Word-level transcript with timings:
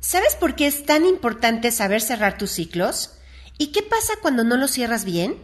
¿Sabes 0.00 0.34
por 0.36 0.54
qué 0.54 0.66
es 0.66 0.84
tan 0.84 1.04
importante 1.06 1.70
saber 1.72 2.00
cerrar 2.00 2.38
tus 2.38 2.50
ciclos? 2.50 3.12
¿Y 3.58 3.68
qué 3.68 3.82
pasa 3.82 4.14
cuando 4.20 4.44
no 4.44 4.56
los 4.56 4.70
cierras 4.70 5.04
bien? 5.04 5.36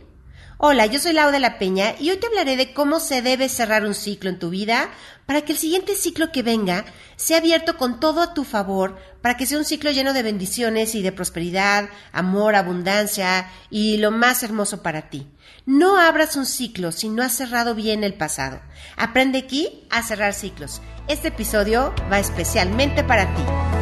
Hola, 0.59 0.87
yo 0.87 1.01
soy 1.01 1.13
Lau 1.13 1.33
de 1.33 1.41
la 1.41 1.58
Peña 1.58 1.97
y 1.99 2.10
hoy 2.10 2.18
te 2.18 2.28
hablaré 2.28 2.57
de 2.57 2.73
cómo 2.73 3.00
se 3.00 3.20
debe 3.20 3.49
cerrar 3.49 3.84
un 3.84 3.94
ciclo 3.94 4.30
en 4.30 4.38
tu 4.38 4.50
vida 4.50 4.91
para 5.26 5.41
que 5.42 5.52
el 5.52 5.58
siguiente 5.58 5.96
ciclo 5.96 6.30
que 6.30 6.44
venga 6.44 6.84
sea 7.17 7.38
abierto 7.38 7.76
con 7.76 7.99
todo 7.99 8.20
a 8.20 8.34
tu 8.34 8.45
favor, 8.45 8.96
para 9.23 9.37
que 9.37 9.46
sea 9.46 9.59
un 9.59 9.65
ciclo 9.65 9.91
lleno 9.91 10.12
de 10.12 10.23
bendiciones 10.23 10.95
y 10.95 11.03
de 11.03 11.11
prosperidad, 11.11 11.89
amor, 12.12 12.55
abundancia 12.55 13.50
y 13.71 13.96
lo 13.96 14.12
más 14.12 14.45
hermoso 14.45 14.82
para 14.82 15.11
ti. 15.11 15.27
No 15.66 15.98
abras 15.98 16.37
un 16.37 16.46
ciclo 16.46 16.93
si 16.93 17.09
no 17.09 17.25
has 17.25 17.37
cerrado 17.37 17.75
bien 17.75 18.05
el 18.05 18.14
pasado. 18.14 18.61
Aprende 18.96 19.39
aquí 19.39 19.89
a 19.91 20.03
cerrar 20.05 20.34
ciclos. 20.34 20.80
Este 21.09 21.29
episodio 21.29 21.93
va 22.11 22.21
especialmente 22.21 23.03
para 23.03 23.34
ti. 23.34 23.82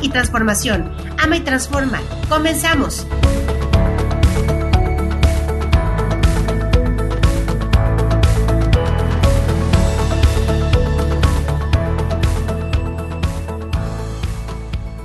y 0.00 0.08
transformación. 0.08 0.92
Ama 1.18 1.36
y 1.36 1.40
transforma. 1.40 2.00
Comenzamos. 2.28 3.06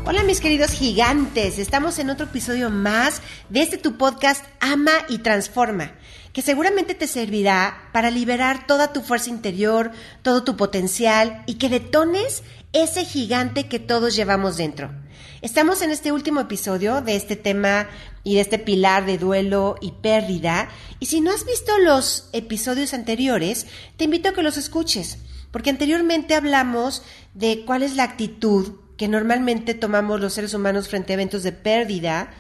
Hola 0.06 0.24
mis 0.24 0.42
queridos 0.42 0.72
gigantes, 0.72 1.60
estamos 1.60 2.00
en 2.00 2.10
otro 2.10 2.26
episodio 2.26 2.72
más 2.72 3.22
de 3.50 3.62
este 3.62 3.78
tu 3.78 3.98
podcast 3.98 4.44
Ama 4.60 4.92
y 5.08 5.20
Transforma, 5.20 5.92
que 6.34 6.42
seguramente 6.42 6.96
te 6.96 7.08
servirá 7.08 7.90
para 7.94 8.12
liberar 8.12 8.68
toda 8.68 8.92
tu 8.92 9.02
fuerza 9.02 9.30
interior, 9.30 9.92
todo 10.24 10.44
tu 10.44 10.58
potencial 10.58 11.44
y 11.46 11.56
que 11.56 11.70
detones 11.70 12.44
ese 12.74 13.06
gigante 13.06 13.68
que 13.68 13.80
todos 13.80 14.16
llevamos 14.16 14.58
dentro. 14.58 14.92
Estamos 15.44 15.82
en 15.82 15.92
este 15.92 16.12
último 16.12 16.42
episodio 16.42 17.02
de 17.02 17.16
este 17.16 17.36
tema 17.36 17.88
y 18.24 18.36
de 18.36 18.42
este 18.42 18.58
pilar 18.58 19.06
de 19.06 19.18
duelo 19.18 19.76
y 19.82 19.92
pérdida, 19.92 20.70
y 21.00 21.06
si 21.08 21.22
no 21.22 21.32
has 21.32 21.46
visto 21.46 21.78
los 21.80 22.30
episodios 22.34 22.94
anteriores, 22.94 23.68
te 23.98 24.06
invito 24.06 24.30
a 24.30 24.34
que 24.34 24.42
los 24.42 24.58
escuches, 24.58 25.18
porque 25.52 25.70
anteriormente 25.70 26.34
hablamos 26.34 27.04
de 27.34 27.64
cuál 27.66 27.84
es 27.84 27.96
la 27.96 28.04
actitud 28.04 28.80
que 28.98 29.08
normalmente 29.08 29.74
tomamos 29.74 30.22
los 30.22 30.34
seres 30.34 30.54
humanos 30.54 30.88
frente 30.88 31.14
a 31.14 31.16
eventos 31.16 31.44
de 31.44 31.52
pérdida, 31.52 32.34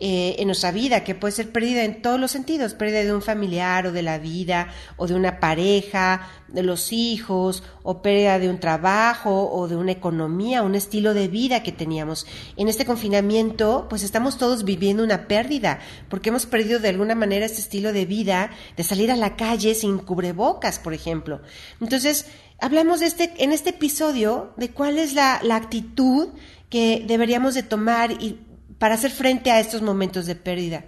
eh, 0.00 0.36
en 0.38 0.46
nuestra 0.46 0.70
vida, 0.70 1.02
que 1.02 1.16
puede 1.16 1.32
ser 1.32 1.50
pérdida 1.50 1.82
en 1.82 2.02
todos 2.02 2.20
los 2.20 2.30
sentidos, 2.30 2.74
pérdida 2.74 3.02
de 3.02 3.12
un 3.12 3.20
familiar 3.20 3.84
o 3.86 3.92
de 3.92 4.02
la 4.02 4.18
vida, 4.18 4.68
o 4.96 5.08
de 5.08 5.14
una 5.14 5.40
pareja, 5.40 6.28
de 6.46 6.62
los 6.62 6.92
hijos, 6.92 7.64
o 7.82 8.00
pérdida 8.00 8.38
de 8.38 8.48
un 8.48 8.60
trabajo, 8.60 9.50
o 9.50 9.66
de 9.66 9.74
una 9.74 9.90
economía, 9.90 10.62
un 10.62 10.76
estilo 10.76 11.14
de 11.14 11.26
vida 11.26 11.64
que 11.64 11.72
teníamos. 11.72 12.26
En 12.56 12.68
este 12.68 12.84
confinamiento, 12.84 13.86
pues 13.90 14.04
estamos 14.04 14.38
todos 14.38 14.64
viviendo 14.64 15.02
una 15.02 15.26
pérdida, 15.26 15.80
porque 16.08 16.28
hemos 16.28 16.46
perdido 16.46 16.78
de 16.78 16.90
alguna 16.90 17.16
manera 17.16 17.46
este 17.46 17.60
estilo 17.60 17.92
de 17.92 18.06
vida, 18.06 18.50
de 18.76 18.84
salir 18.84 19.10
a 19.10 19.16
la 19.16 19.34
calle 19.34 19.74
sin 19.74 19.98
cubrebocas, 19.98 20.78
por 20.78 20.94
ejemplo. 20.94 21.40
Entonces, 21.80 22.26
hablamos 22.60 23.00
de 23.00 23.06
este, 23.06 23.34
en 23.38 23.52
este 23.52 23.70
episodio 23.70 24.52
de 24.56 24.70
cuál 24.70 24.96
es 24.96 25.14
la, 25.14 25.40
la 25.42 25.56
actitud 25.56 26.28
que 26.70 27.04
deberíamos 27.06 27.54
de 27.54 27.62
tomar 27.62 28.12
y 28.12 28.38
para 28.78 28.94
hacer 28.94 29.10
frente 29.10 29.50
a 29.50 29.60
estos 29.60 29.82
momentos 29.82 30.26
de 30.26 30.34
pérdida. 30.34 30.84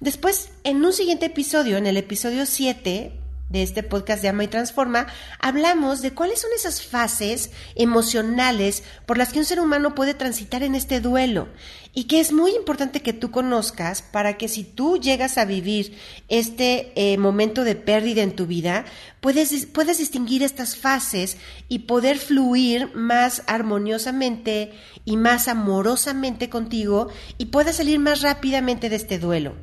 Después, 0.00 0.50
en 0.64 0.84
un 0.84 0.92
siguiente 0.92 1.26
episodio, 1.26 1.76
en 1.76 1.86
el 1.86 1.96
episodio 1.96 2.46
7 2.46 3.12
de 3.54 3.62
este 3.62 3.84
podcast 3.84 4.20
de 4.20 4.28
Ama 4.28 4.42
y 4.42 4.48
Transforma, 4.48 5.06
hablamos 5.38 6.02
de 6.02 6.12
cuáles 6.12 6.40
son 6.40 6.50
esas 6.56 6.82
fases 6.82 7.52
emocionales 7.76 8.82
por 9.06 9.16
las 9.16 9.32
que 9.32 9.38
un 9.38 9.44
ser 9.44 9.60
humano 9.60 9.94
puede 9.94 10.12
transitar 10.12 10.64
en 10.64 10.74
este 10.74 11.00
duelo 11.00 11.46
y 11.94 12.04
que 12.04 12.18
es 12.18 12.32
muy 12.32 12.50
importante 12.50 13.00
que 13.00 13.12
tú 13.12 13.30
conozcas 13.30 14.02
para 14.02 14.36
que 14.36 14.48
si 14.48 14.64
tú 14.64 14.98
llegas 14.98 15.38
a 15.38 15.44
vivir 15.44 15.96
este 16.28 16.92
eh, 16.96 17.16
momento 17.16 17.62
de 17.62 17.76
pérdida 17.76 18.22
en 18.22 18.34
tu 18.34 18.46
vida, 18.46 18.86
puedes, 19.20 19.66
puedes 19.66 19.98
distinguir 19.98 20.42
estas 20.42 20.76
fases 20.76 21.36
y 21.68 21.80
poder 21.80 22.18
fluir 22.18 22.92
más 22.96 23.44
armoniosamente 23.46 24.72
y 25.04 25.16
más 25.16 25.46
amorosamente 25.46 26.50
contigo 26.50 27.06
y 27.38 27.46
puedas 27.46 27.76
salir 27.76 28.00
más 28.00 28.20
rápidamente 28.20 28.90
de 28.90 28.96
este 28.96 29.20
duelo. 29.20 29.54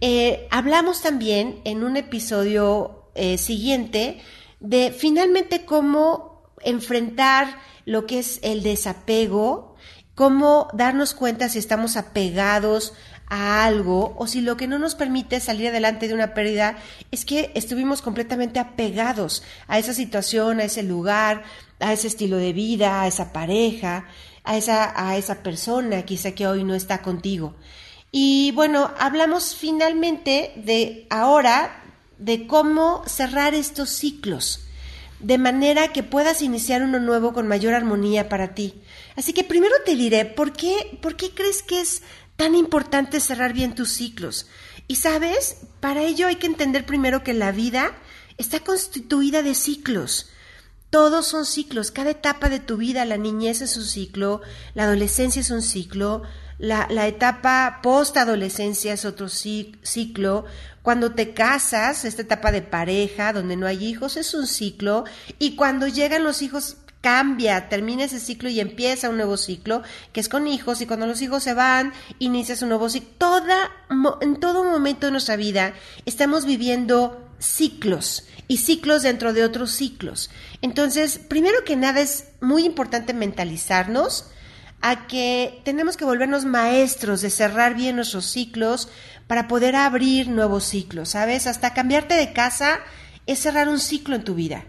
Eh, 0.00 0.48
hablamos 0.50 1.02
también 1.02 1.60
en 1.64 1.84
un 1.84 1.98
episodio 1.98 2.99
eh, 3.14 3.38
siguiente 3.38 4.20
de 4.60 4.94
finalmente 4.96 5.64
cómo 5.64 6.42
enfrentar 6.62 7.58
lo 7.86 8.06
que 8.06 8.18
es 8.18 8.38
el 8.42 8.62
desapego, 8.62 9.74
cómo 10.14 10.68
darnos 10.74 11.14
cuenta 11.14 11.48
si 11.48 11.58
estamos 11.58 11.96
apegados 11.96 12.92
a 13.26 13.64
algo 13.64 14.14
o 14.18 14.26
si 14.26 14.40
lo 14.40 14.56
que 14.56 14.66
no 14.66 14.78
nos 14.78 14.94
permite 14.94 15.40
salir 15.40 15.68
adelante 15.68 16.08
de 16.08 16.14
una 16.14 16.34
pérdida 16.34 16.76
es 17.10 17.24
que 17.24 17.52
estuvimos 17.54 18.02
completamente 18.02 18.58
apegados 18.58 19.42
a 19.68 19.78
esa 19.78 19.94
situación, 19.94 20.60
a 20.60 20.64
ese 20.64 20.82
lugar, 20.82 21.44
a 21.78 21.92
ese 21.92 22.08
estilo 22.08 22.36
de 22.36 22.52
vida, 22.52 23.02
a 23.02 23.06
esa 23.06 23.32
pareja, 23.32 24.06
a 24.44 24.56
esa, 24.56 24.92
a 24.96 25.16
esa 25.16 25.42
persona 25.42 26.02
quizá 26.02 26.32
que 26.32 26.46
hoy 26.46 26.64
no 26.64 26.74
está 26.74 27.02
contigo. 27.02 27.54
Y 28.12 28.50
bueno, 28.52 28.90
hablamos 28.98 29.54
finalmente 29.54 30.52
de 30.56 31.06
ahora 31.10 31.79
de 32.20 32.46
cómo 32.46 33.02
cerrar 33.06 33.54
estos 33.54 33.90
ciclos 33.90 34.60
de 35.20 35.38
manera 35.38 35.92
que 35.92 36.02
puedas 36.02 36.42
iniciar 36.42 36.82
uno 36.82 36.98
nuevo 36.98 37.32
con 37.32 37.46
mayor 37.46 37.74
armonía 37.74 38.28
para 38.28 38.54
ti. 38.54 38.74
Así 39.16 39.32
que 39.32 39.44
primero 39.44 39.74
te 39.84 39.94
diré, 39.94 40.24
¿por 40.24 40.52
qué, 40.52 40.98
¿por 41.02 41.16
qué 41.16 41.30
crees 41.32 41.62
que 41.62 41.80
es 41.80 42.02
tan 42.36 42.54
importante 42.54 43.20
cerrar 43.20 43.52
bien 43.52 43.74
tus 43.74 43.92
ciclos? 43.92 44.46
Y 44.88 44.96
sabes, 44.96 45.58
para 45.80 46.02
ello 46.02 46.26
hay 46.26 46.36
que 46.36 46.46
entender 46.46 46.86
primero 46.86 47.22
que 47.22 47.34
la 47.34 47.52
vida 47.52 47.92
está 48.38 48.60
constituida 48.60 49.42
de 49.42 49.54
ciclos. 49.54 50.30
Todos 50.88 51.26
son 51.26 51.46
ciclos, 51.46 51.90
cada 51.90 52.10
etapa 52.10 52.48
de 52.48 52.58
tu 52.58 52.76
vida, 52.76 53.04
la 53.04 53.16
niñez 53.16 53.60
es 53.60 53.76
un 53.76 53.84
ciclo, 53.84 54.40
la 54.74 54.84
adolescencia 54.84 55.40
es 55.40 55.50
un 55.50 55.62
ciclo, 55.62 56.22
la, 56.60 56.86
la 56.90 57.08
etapa 57.08 57.80
post-adolescencia 57.82 58.92
es 58.92 59.04
otro 59.04 59.28
ciclo, 59.28 60.44
cuando 60.82 61.12
te 61.12 61.34
casas, 61.34 62.04
esta 62.04 62.22
etapa 62.22 62.52
de 62.52 62.62
pareja, 62.62 63.32
donde 63.32 63.56
no 63.56 63.66
hay 63.66 63.84
hijos, 63.84 64.16
es 64.16 64.34
un 64.34 64.46
ciclo, 64.46 65.04
y 65.38 65.56
cuando 65.56 65.88
llegan 65.88 66.22
los 66.22 66.42
hijos 66.42 66.76
cambia, 67.00 67.70
termina 67.70 68.04
ese 68.04 68.20
ciclo 68.20 68.50
y 68.50 68.60
empieza 68.60 69.08
un 69.08 69.16
nuevo 69.16 69.36
ciclo, 69.36 69.82
que 70.12 70.20
es 70.20 70.28
con 70.28 70.46
hijos, 70.46 70.80
y 70.80 70.86
cuando 70.86 71.06
los 71.06 71.22
hijos 71.22 71.42
se 71.42 71.54
van, 71.54 71.92
inicias 72.18 72.62
un 72.62 72.68
nuevo 72.68 72.90
ciclo. 72.90 73.10
Toda, 73.18 73.70
en 74.20 74.36
todo 74.36 74.64
momento 74.64 75.06
de 75.06 75.12
nuestra 75.12 75.36
vida 75.36 75.72
estamos 76.04 76.44
viviendo 76.44 77.26
ciclos 77.38 78.24
y 78.48 78.58
ciclos 78.58 79.02
dentro 79.02 79.32
de 79.32 79.44
otros 79.44 79.70
ciclos. 79.70 80.30
Entonces, 80.60 81.18
primero 81.18 81.64
que 81.64 81.76
nada 81.76 82.00
es 82.00 82.24
muy 82.40 82.64
importante 82.64 83.14
mentalizarnos 83.14 84.26
a 84.80 85.06
que 85.06 85.60
tenemos 85.64 85.96
que 85.96 86.04
volvernos 86.04 86.44
maestros 86.44 87.20
de 87.20 87.30
cerrar 87.30 87.74
bien 87.74 87.96
nuestros 87.96 88.26
ciclos 88.26 88.88
para 89.26 89.46
poder 89.46 89.76
abrir 89.76 90.28
nuevos 90.28 90.64
ciclos, 90.64 91.10
¿sabes? 91.10 91.46
Hasta 91.46 91.74
cambiarte 91.74 92.14
de 92.14 92.32
casa 92.32 92.80
es 93.26 93.38
cerrar 93.38 93.68
un 93.68 93.78
ciclo 93.78 94.16
en 94.16 94.24
tu 94.24 94.34
vida. 94.34 94.64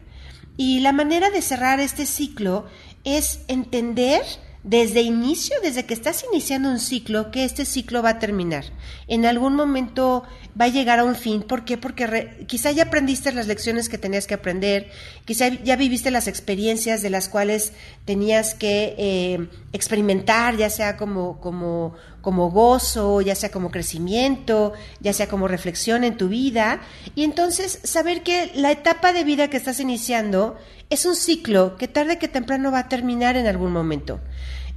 Y 0.58 0.82
la 0.82 0.92
manera 0.92 1.30
de 1.30 1.42
cerrar 1.42 1.80
este 1.80 2.06
ciclo 2.06 2.66
es 3.04 3.40
entender 3.48 4.22
desde 4.64 5.02
inicio, 5.02 5.56
desde 5.64 5.86
que 5.86 5.94
estás 5.94 6.24
iniciando 6.32 6.70
un 6.70 6.80
ciclo, 6.80 7.32
que 7.32 7.46
este 7.46 7.66
ciclo 7.66 8.04
va 8.04 8.10
a 8.10 8.20
terminar. 8.20 8.66
En 9.08 9.26
algún 9.26 9.56
momento 9.56 10.24
va 10.60 10.66
a 10.66 10.70
llegar 10.70 11.00
a 11.00 11.04
un 11.04 11.16
fin. 11.16 11.42
¿Por 11.42 11.66
qué? 11.66 11.78
Porque 11.78 12.46
quizá 12.48 12.72
ya 12.72 12.84
aprendiste 12.84 13.32
las 13.32 13.48
lecciones 13.48 13.90
que 13.90 13.98
tenías 13.98 14.28
que 14.28 14.36
aprender, 14.36 14.92
quizá 15.26 15.50
ya 15.50 15.76
viviste 15.76 16.12
las 16.12 16.28
experiencias 16.28 17.02
de 17.02 17.10
las 17.10 17.28
cuales 17.28 17.74
tenías 18.06 18.54
que 18.54 18.96
eh, 18.98 19.48
experimentar, 19.74 20.58
ya 20.58 20.70
sea 20.70 20.96
como, 20.96 21.40
como, 21.40 21.96
como 22.22 22.52
gozo, 22.52 23.22
ya 23.22 23.36
sea 23.36 23.50
como 23.52 23.72
crecimiento, 23.72 24.74
ya 25.00 25.14
sea 25.14 25.28
como 25.28 25.48
reflexión 25.48 26.04
en 26.04 26.18
tu 26.18 26.30
vida. 26.30 26.82
Y 27.16 27.24
entonces 27.24 27.80
saber 27.84 28.24
que 28.24 28.52
la 28.56 28.72
etapa 28.72 29.14
de 29.14 29.24
vida 29.24 29.50
que 29.50 29.58
estás 29.58 29.80
iniciando 29.80 30.56
es 30.90 31.06
un 31.06 31.16
ciclo 31.16 31.78
que 31.78 31.88
tarde 31.88 32.20
que 32.20 32.28
temprano 32.28 32.72
va 32.72 32.80
a 32.80 32.90
terminar 32.90 33.38
en 33.38 33.48
algún 33.48 33.72
momento. 33.72 34.20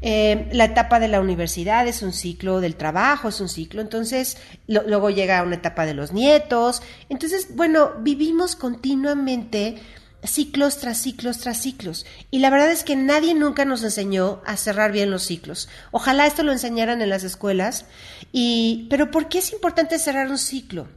Eh, 0.07 0.51
la 0.53 0.67
etapa 0.67 1.01
de 1.01 1.09
la 1.09 1.21
universidad 1.21 1.87
es 1.89 2.03
un 2.03 2.13
ciclo, 2.13 2.61
del 2.61 2.77
trabajo 2.77 3.29
es 3.29 3.41
un 3.41 3.49
ciclo, 3.49 3.81
entonces 3.81 4.37
luego 4.67 5.09
llega 5.09 5.43
una 5.43 5.55
etapa 5.55 5.87
de 5.87 5.95
los 5.95 6.13
nietos. 6.13 6.83
Entonces, 7.09 7.57
bueno, 7.57 7.93
vivimos 8.01 8.55
continuamente 8.55 9.77
ciclos 10.25 10.79
tras 10.79 10.99
ciclos 11.01 11.39
tras 11.39 11.61
ciclos. 11.61 12.07
Y 12.31 12.39
la 12.41 12.51
verdad 12.51 12.71
es 12.71 12.85
que 12.85 12.97
nadie 12.97 13.35
nunca 13.35 13.65
nos 13.65 13.83
enseñó 13.83 14.43
a 14.47 14.57
cerrar 14.57 14.93
bien 14.93 15.11
los 15.11 15.23
ciclos. 15.23 15.69
Ojalá 15.91 16.27
esto 16.27 16.43
lo 16.43 16.53
enseñaran 16.53 17.03
en 17.03 17.11
las 17.11 17.25
escuelas. 17.25 17.87
Y, 18.33 18.87
pero 18.91 19.11
¿por 19.11 19.29
qué 19.29 19.39
es 19.39 19.53
importante 19.53 19.99
cerrar 19.99 20.31
un 20.31 20.39
ciclo? 20.39 20.89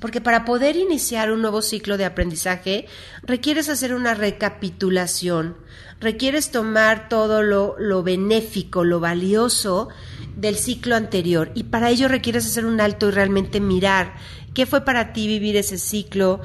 Porque 0.00 0.20
para 0.20 0.44
poder 0.44 0.76
iniciar 0.76 1.30
un 1.30 1.42
nuevo 1.42 1.62
ciclo 1.62 1.96
de 1.96 2.04
aprendizaje 2.04 2.86
requieres 3.22 3.68
hacer 3.68 3.94
una 3.94 4.14
recapitulación, 4.14 5.56
requieres 6.00 6.50
tomar 6.50 7.08
todo 7.08 7.42
lo, 7.42 7.76
lo 7.78 8.02
benéfico, 8.02 8.82
lo 8.82 8.98
valioso 8.98 9.90
del 10.36 10.56
ciclo 10.56 10.96
anterior 10.96 11.52
y 11.54 11.64
para 11.64 11.90
ello 11.90 12.08
requieres 12.08 12.46
hacer 12.46 12.64
un 12.64 12.80
alto 12.80 13.08
y 13.08 13.10
realmente 13.12 13.60
mirar 13.60 14.14
qué 14.54 14.66
fue 14.66 14.84
para 14.84 15.12
ti 15.12 15.26
vivir 15.28 15.56
ese 15.56 15.78
ciclo, 15.78 16.40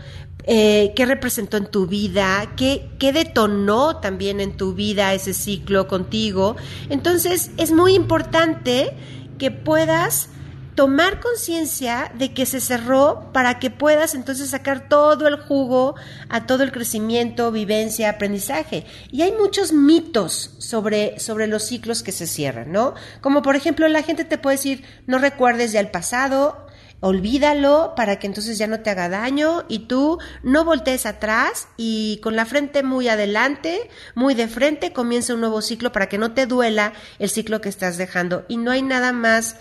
eh, 0.48 0.94
qué 0.96 1.06
representó 1.06 1.58
en 1.58 1.66
tu 1.66 1.88
vida, 1.88 2.54
qué, 2.56 2.90
qué 3.00 3.12
detonó 3.12 3.98
también 3.98 4.40
en 4.40 4.56
tu 4.56 4.74
vida 4.74 5.14
ese 5.14 5.34
ciclo 5.34 5.90
contigo. 5.90 6.56
Entonces 6.90 7.52
es 7.58 7.72
muy 7.72 7.94
importante 7.96 8.94
que 9.38 9.52
puedas 9.52 10.30
tomar 10.78 11.20
conciencia 11.20 12.12
de 12.20 12.34
que 12.36 12.46
se 12.46 12.62
cerró 12.62 13.32
para 13.34 13.58
que 13.58 13.72
puedas 13.72 14.14
entonces 14.14 14.52
sacar 14.52 14.88
todo 14.88 15.28
el 15.28 15.38
jugo 15.38 15.96
a 16.30 16.46
todo 16.46 16.64
el 16.64 16.72
crecimiento, 16.72 17.52
vivencia, 17.52 18.12
aprendizaje. 18.12 18.86
Y 19.12 19.24
hay 19.24 19.32
muchos 19.32 19.74
mitos 19.74 20.52
sobre, 20.60 21.20
sobre 21.20 21.48
los 21.48 21.64
ciclos 21.64 22.04
que 22.04 22.12
se 22.12 22.28
cierran, 22.28 22.72
¿no? 22.72 22.94
Como 23.22 23.42
por 23.42 23.56
ejemplo, 23.56 23.88
la 23.88 24.04
gente 24.04 24.24
te 24.24 24.38
puede 24.38 24.58
decir, 24.58 24.84
no 25.08 25.18
recuerdes 25.18 25.72
ya 25.72 25.80
el 25.80 25.90
pasado, 25.90 26.67
olvídalo 27.00 27.94
para 27.96 28.20
que 28.20 28.28
entonces 28.28 28.58
ya 28.58 28.68
no 28.68 28.80
te 28.80 28.90
haga 28.90 29.10
daño 29.10 29.66
y 29.68 29.88
tú 29.88 30.18
no 30.44 30.66
voltees 30.66 31.06
atrás 31.06 31.68
y 31.78 32.20
con 32.24 32.36
la 32.36 32.46
frente 32.46 32.84
muy 32.84 33.08
adelante, 33.08 33.90
muy 34.16 34.34
de 34.34 34.48
frente, 34.48 34.94
comienza 34.94 35.34
un 35.34 35.42
nuevo 35.42 35.62
ciclo 35.62 35.92
para 35.92 36.10
que 36.10 36.18
no 36.18 36.34
te 36.34 36.46
duela 36.46 36.94
el 37.20 37.30
ciclo 37.30 37.62
que 37.62 37.70
estás 37.70 37.98
dejando. 37.98 38.46
Y 38.48 38.58
no 38.58 38.72
hay 38.72 38.82
nada 38.82 39.14
más 39.14 39.58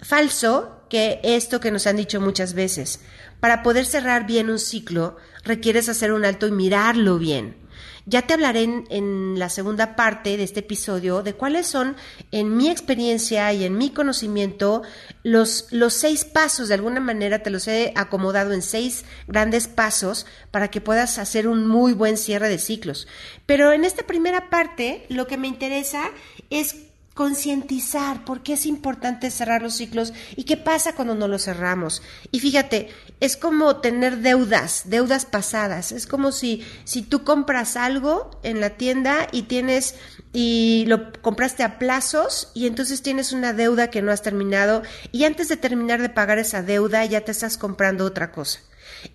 falso 0.00 0.80
que 0.88 1.20
esto 1.22 1.60
que 1.60 1.70
nos 1.70 1.86
han 1.86 1.96
dicho 1.96 2.20
muchas 2.20 2.54
veces. 2.54 3.00
Para 3.40 3.62
poder 3.62 3.84
cerrar 3.84 4.26
bien 4.26 4.50
un 4.50 4.58
ciclo, 4.58 5.16
requieres 5.44 5.88
hacer 5.88 6.12
un 6.12 6.24
alto 6.24 6.46
y 6.46 6.52
mirarlo 6.52 7.18
bien. 7.18 7.67
Ya 8.08 8.22
te 8.22 8.32
hablaré 8.32 8.62
en, 8.62 9.38
la 9.38 9.50
segunda 9.50 9.94
parte 9.94 10.38
de 10.38 10.42
este 10.42 10.60
episodio 10.60 11.22
de 11.22 11.34
cuáles 11.34 11.66
son, 11.66 11.94
en 12.30 12.56
mi 12.56 12.70
experiencia 12.70 13.52
y 13.52 13.64
en 13.64 13.76
mi 13.76 13.90
conocimiento, 13.90 14.82
los, 15.22 15.66
los 15.72 15.92
seis 15.92 16.24
pasos. 16.24 16.68
De 16.68 16.74
alguna 16.74 17.00
manera 17.00 17.42
te 17.42 17.50
los 17.50 17.68
he 17.68 17.92
acomodado 17.96 18.54
en 18.54 18.62
seis 18.62 19.04
grandes 19.26 19.68
pasos 19.68 20.24
para 20.50 20.68
que 20.68 20.80
puedas 20.80 21.18
hacer 21.18 21.46
un 21.46 21.66
muy 21.66 21.92
buen 21.92 22.16
cierre 22.16 22.48
de 22.48 22.58
ciclos. 22.58 23.06
Pero 23.44 23.72
en 23.72 23.84
esta 23.84 24.06
primera 24.06 24.48
parte, 24.48 25.04
lo 25.10 25.26
que 25.26 25.36
me 25.36 25.48
interesa 25.48 26.10
es 26.48 26.87
concientizar 27.18 28.24
por 28.24 28.44
qué 28.44 28.52
es 28.52 28.64
importante 28.64 29.32
cerrar 29.32 29.60
los 29.60 29.74
ciclos 29.74 30.12
y 30.36 30.44
qué 30.44 30.56
pasa 30.56 30.94
cuando 30.94 31.16
no 31.16 31.26
los 31.26 31.46
cerramos. 31.46 32.00
Y 32.30 32.38
fíjate, 32.38 32.90
es 33.18 33.36
como 33.36 33.78
tener 33.78 34.18
deudas, 34.18 34.82
deudas 34.84 35.24
pasadas. 35.26 35.90
Es 35.90 36.06
como 36.06 36.30
si, 36.30 36.64
si 36.84 37.02
tú 37.02 37.24
compras 37.24 37.76
algo 37.76 38.30
en 38.44 38.60
la 38.60 38.70
tienda 38.76 39.26
y 39.32 39.42
tienes 39.42 39.96
y 40.32 40.84
lo 40.86 41.10
compraste 41.20 41.64
a 41.64 41.80
plazos 41.80 42.52
y 42.54 42.68
entonces 42.68 43.02
tienes 43.02 43.32
una 43.32 43.52
deuda 43.52 43.90
que 43.90 44.00
no 44.00 44.12
has 44.12 44.22
terminado 44.22 44.84
y 45.10 45.24
antes 45.24 45.48
de 45.48 45.56
terminar 45.56 46.00
de 46.00 46.10
pagar 46.10 46.38
esa 46.38 46.62
deuda 46.62 47.04
ya 47.04 47.22
te 47.22 47.32
estás 47.32 47.58
comprando 47.58 48.04
otra 48.04 48.30
cosa 48.30 48.60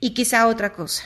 y 0.02 0.14
quizá 0.14 0.48
otra 0.48 0.74
cosa. 0.74 1.04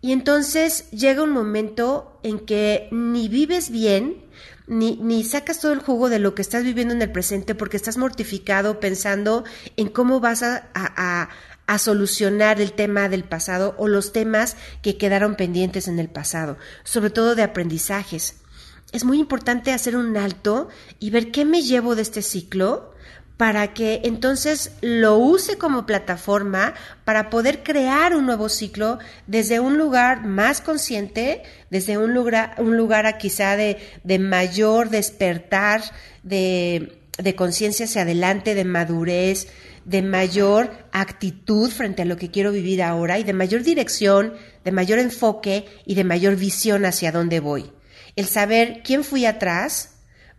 Y 0.00 0.10
entonces 0.10 0.90
llega 0.90 1.22
un 1.22 1.30
momento 1.30 2.18
en 2.24 2.40
que 2.40 2.88
ni 2.90 3.28
vives 3.28 3.70
bien, 3.70 4.24
ni, 4.66 4.96
ni 4.96 5.24
sacas 5.24 5.60
todo 5.60 5.72
el 5.72 5.80
jugo 5.80 6.08
de 6.08 6.18
lo 6.18 6.34
que 6.34 6.42
estás 6.42 6.64
viviendo 6.64 6.94
en 6.94 7.02
el 7.02 7.12
presente 7.12 7.54
porque 7.54 7.76
estás 7.76 7.96
mortificado 7.96 8.80
pensando 8.80 9.44
en 9.76 9.88
cómo 9.88 10.20
vas 10.20 10.42
a, 10.42 10.68
a, 10.74 11.28
a 11.66 11.78
solucionar 11.78 12.60
el 12.60 12.72
tema 12.72 13.08
del 13.08 13.24
pasado 13.24 13.74
o 13.78 13.88
los 13.88 14.12
temas 14.12 14.56
que 14.82 14.96
quedaron 14.96 15.36
pendientes 15.36 15.88
en 15.88 15.98
el 15.98 16.08
pasado, 16.08 16.58
sobre 16.84 17.10
todo 17.10 17.34
de 17.34 17.42
aprendizajes. 17.42 18.36
Es 18.92 19.04
muy 19.04 19.18
importante 19.18 19.72
hacer 19.72 19.96
un 19.96 20.16
alto 20.16 20.68
y 20.98 21.10
ver 21.10 21.30
qué 21.30 21.44
me 21.44 21.62
llevo 21.62 21.94
de 21.94 22.02
este 22.02 22.20
ciclo 22.20 22.91
para 23.42 23.74
que 23.74 24.02
entonces 24.04 24.70
lo 24.82 25.18
use 25.18 25.58
como 25.58 25.84
plataforma 25.84 26.74
para 27.04 27.28
poder 27.28 27.64
crear 27.64 28.14
un 28.14 28.24
nuevo 28.24 28.48
ciclo 28.48 29.00
desde 29.26 29.58
un 29.58 29.78
lugar 29.78 30.24
más 30.24 30.60
consciente, 30.60 31.42
desde 31.68 31.98
un 31.98 32.14
lugar, 32.14 32.54
un 32.58 32.76
lugar 32.76 33.18
quizá 33.18 33.56
de, 33.56 33.78
de 34.04 34.20
mayor 34.20 34.90
despertar, 34.90 35.82
de, 36.22 37.00
de 37.18 37.34
conciencia 37.34 37.86
hacia 37.86 38.02
adelante, 38.02 38.54
de 38.54 38.64
madurez, 38.64 39.48
de 39.84 40.02
mayor 40.02 40.70
actitud 40.92 41.68
frente 41.68 42.02
a 42.02 42.04
lo 42.04 42.16
que 42.16 42.30
quiero 42.30 42.52
vivir 42.52 42.80
ahora 42.80 43.18
y 43.18 43.24
de 43.24 43.32
mayor 43.32 43.64
dirección, 43.64 44.34
de 44.64 44.70
mayor 44.70 45.00
enfoque 45.00 45.64
y 45.84 45.96
de 45.96 46.04
mayor 46.04 46.36
visión 46.36 46.84
hacia 46.84 47.10
dónde 47.10 47.40
voy. 47.40 47.72
El 48.14 48.26
saber 48.26 48.82
quién 48.84 49.02
fui 49.02 49.26
atrás, 49.26 49.91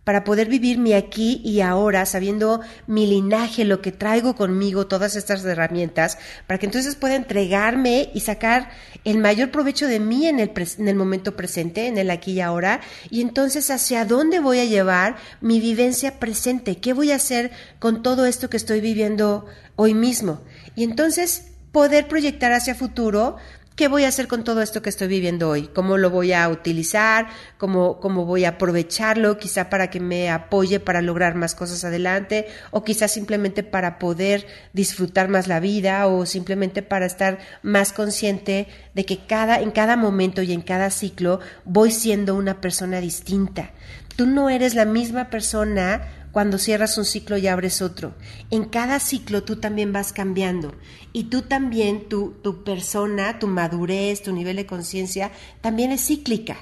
para 0.04 0.22
poder 0.22 0.48
vivir 0.48 0.78
mi 0.78 0.92
aquí 0.92 1.40
y 1.44 1.62
ahora, 1.62 2.06
sabiendo 2.06 2.60
mi 2.86 3.06
linaje, 3.06 3.64
lo 3.64 3.80
que 3.80 3.90
traigo 3.90 4.36
conmigo, 4.36 4.86
todas 4.86 5.16
estas 5.16 5.44
herramientas, 5.44 6.18
para 6.46 6.58
que 6.58 6.66
entonces 6.66 6.94
pueda 6.94 7.16
entregarme 7.16 8.10
y 8.14 8.20
sacar 8.20 8.70
el 9.04 9.18
mayor 9.18 9.50
provecho 9.50 9.86
de 9.86 10.00
mí 10.00 10.26
en 10.26 10.40
el, 10.40 10.52
en 10.78 10.88
el 10.88 10.96
momento 10.96 11.36
presente, 11.36 11.86
en 11.86 11.98
el 11.98 12.10
aquí 12.10 12.32
y 12.32 12.40
ahora, 12.40 12.80
y 13.10 13.22
entonces 13.22 13.70
hacia 13.70 14.04
dónde 14.04 14.40
voy 14.40 14.58
a 14.58 14.64
llevar 14.66 15.16
mi 15.40 15.58
vivencia 15.58 16.18
presente, 16.18 16.76
qué 16.76 16.92
voy 16.92 17.10
a 17.10 17.16
hacer 17.16 17.50
con 17.78 18.02
todo 18.02 18.26
esto 18.26 18.50
que 18.50 18.58
estoy 18.58 18.80
viviendo 18.80 19.46
hoy 19.76 19.94
mismo. 19.94 20.42
Y 20.76 20.84
entonces 20.84 21.48
poder 21.72 22.06
proyectar 22.06 22.52
hacia 22.52 22.74
futuro 22.74 23.36
¿Qué 23.76 23.88
voy 23.88 24.04
a 24.04 24.08
hacer 24.08 24.28
con 24.28 24.44
todo 24.44 24.62
esto 24.62 24.82
que 24.82 24.88
estoy 24.88 25.08
viviendo 25.08 25.48
hoy? 25.48 25.66
¿Cómo 25.66 25.98
lo 25.98 26.08
voy 26.08 26.32
a 26.32 26.48
utilizar? 26.48 27.26
¿Cómo, 27.58 27.98
¿Cómo 27.98 28.24
voy 28.24 28.44
a 28.44 28.50
aprovecharlo? 28.50 29.36
Quizá 29.36 29.68
para 29.68 29.90
que 29.90 29.98
me 29.98 30.30
apoye 30.30 30.78
para 30.78 31.02
lograr 31.02 31.34
más 31.34 31.56
cosas 31.56 31.84
adelante 31.84 32.46
o 32.70 32.84
quizá 32.84 33.08
simplemente 33.08 33.64
para 33.64 33.98
poder 33.98 34.46
disfrutar 34.72 35.28
más 35.28 35.48
la 35.48 35.58
vida 35.58 36.06
o 36.06 36.24
simplemente 36.24 36.82
para 36.82 37.06
estar 37.06 37.40
más 37.62 37.92
consciente 37.92 38.68
de 38.94 39.04
que 39.04 39.26
cada, 39.26 39.60
en 39.60 39.72
cada 39.72 39.96
momento 39.96 40.40
y 40.42 40.52
en 40.52 40.62
cada 40.62 40.90
ciclo 40.90 41.40
voy 41.64 41.90
siendo 41.90 42.36
una 42.36 42.60
persona 42.60 43.00
distinta. 43.00 43.72
Tú 44.14 44.26
no 44.26 44.50
eres 44.50 44.76
la 44.76 44.84
misma 44.84 45.30
persona 45.30 46.23
cuando 46.34 46.58
cierras 46.58 46.98
un 46.98 47.04
ciclo 47.04 47.38
y 47.38 47.46
abres 47.46 47.80
otro. 47.80 48.12
En 48.50 48.64
cada 48.64 48.98
ciclo 48.98 49.44
tú 49.44 49.56
también 49.56 49.92
vas 49.92 50.12
cambiando 50.12 50.74
y 51.12 51.24
tú 51.24 51.42
también, 51.42 52.08
tu, 52.08 52.32
tu 52.42 52.64
persona, 52.64 53.38
tu 53.38 53.46
madurez, 53.46 54.20
tu 54.20 54.32
nivel 54.32 54.56
de 54.56 54.66
conciencia 54.66 55.30
también 55.60 55.92
es 55.92 56.04
cíclica. 56.04 56.56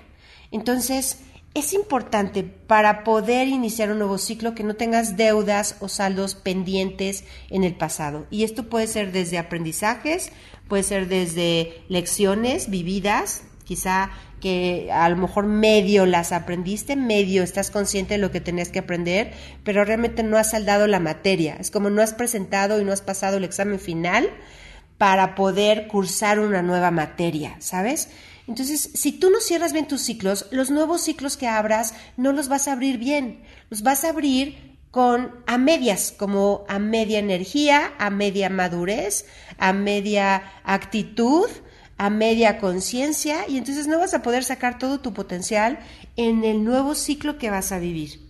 Entonces, 0.51 1.21
es 1.55 1.73
importante 1.73 2.43
para 2.43 3.03
poder 3.03 3.49
iniciar 3.49 3.91
un 3.91 3.99
nuevo 3.99 4.19
ciclo 4.19 4.55
que 4.55 4.63
no 4.63 4.75
tengas 4.75 5.17
deudas 5.17 5.77
o 5.81 5.89
saldos 5.89 6.35
pendientes 6.35 7.25
en 7.49 7.65
el 7.65 7.75
pasado. 7.75 8.27
Y 8.31 8.45
esto 8.45 8.69
puede 8.69 8.87
ser 8.87 9.11
desde 9.11 9.39
aprendizajes, 9.39 10.33
puede 10.69 10.83
ser 10.83 11.09
desde 11.09 11.83
lecciones 11.89 12.69
vividas, 12.69 13.45
quizá 13.65 14.11
que 14.41 14.91
a 14.93 15.09
lo 15.09 15.17
mejor 15.17 15.47
medio 15.47 16.05
las 16.05 16.33
aprendiste, 16.33 16.97
medio 16.97 17.43
estás 17.43 17.71
consciente 17.71 18.15
de 18.15 18.19
lo 18.19 18.31
que 18.31 18.41
tenías 18.41 18.71
que 18.71 18.81
aprender, 18.81 19.33
pero 19.65 19.85
realmente 19.85 20.23
no 20.23 20.37
has 20.37 20.51
saldado 20.51 20.87
la 20.87 21.01
materia. 21.01 21.57
Es 21.61 21.71
como 21.71 21.91
no 21.91 22.03
has 22.03 22.13
presentado 22.13 22.81
y 22.81 22.85
no 22.85 22.93
has 22.93 23.03
pasado 23.03 23.37
el 23.37 23.45
examen 23.45 23.79
final 23.79 24.29
para 24.99 25.35
poder 25.35 25.87
cursar 25.89 26.41
una 26.41 26.63
nueva 26.63 26.91
materia, 26.91 27.57
¿sabes? 27.61 28.09
Entonces, 28.49 28.91
si 28.95 29.13
tú 29.13 29.31
no 29.31 29.41
cierras 29.41 29.73
bien 29.73 29.87
tus 29.87 30.03
ciclos, 30.03 30.47
los 30.51 30.71
nuevos 30.71 31.03
ciclos 31.03 31.37
que 31.37 31.47
abras 31.47 31.95
no 32.17 32.33
los 32.33 32.49
vas 32.49 32.67
a 32.67 32.73
abrir 32.73 32.99
bien, 32.99 33.43
los 33.71 33.83
vas 33.83 34.05
a 34.05 34.11
abrir 34.11 34.73
con 34.91 35.43
a 35.47 35.57
medias, 35.57 36.13
como 36.17 36.65
a 36.69 36.79
media 36.79 37.19
energía, 37.19 37.95
a 37.99 38.11
media 38.11 38.51
madurez, 38.51 39.25
a 39.59 39.73
media 39.73 40.43
actitud, 40.65 41.49
a 42.03 42.11
media 42.11 42.59
conciencia 42.59 43.49
y 43.49 43.59
entonces 43.59 43.87
no 43.87 44.01
vas 44.01 44.13
a 44.13 44.23
poder 44.23 44.43
sacar 44.43 44.77
todo 44.77 44.99
tu 44.99 45.15
potencial 45.15 45.79
en 46.17 46.43
el 46.43 46.65
nuevo 46.65 46.97
ciclo 46.97 47.39
que 47.39 47.49
vas 47.49 47.71
a 47.71 47.79
vivir. 47.79 48.29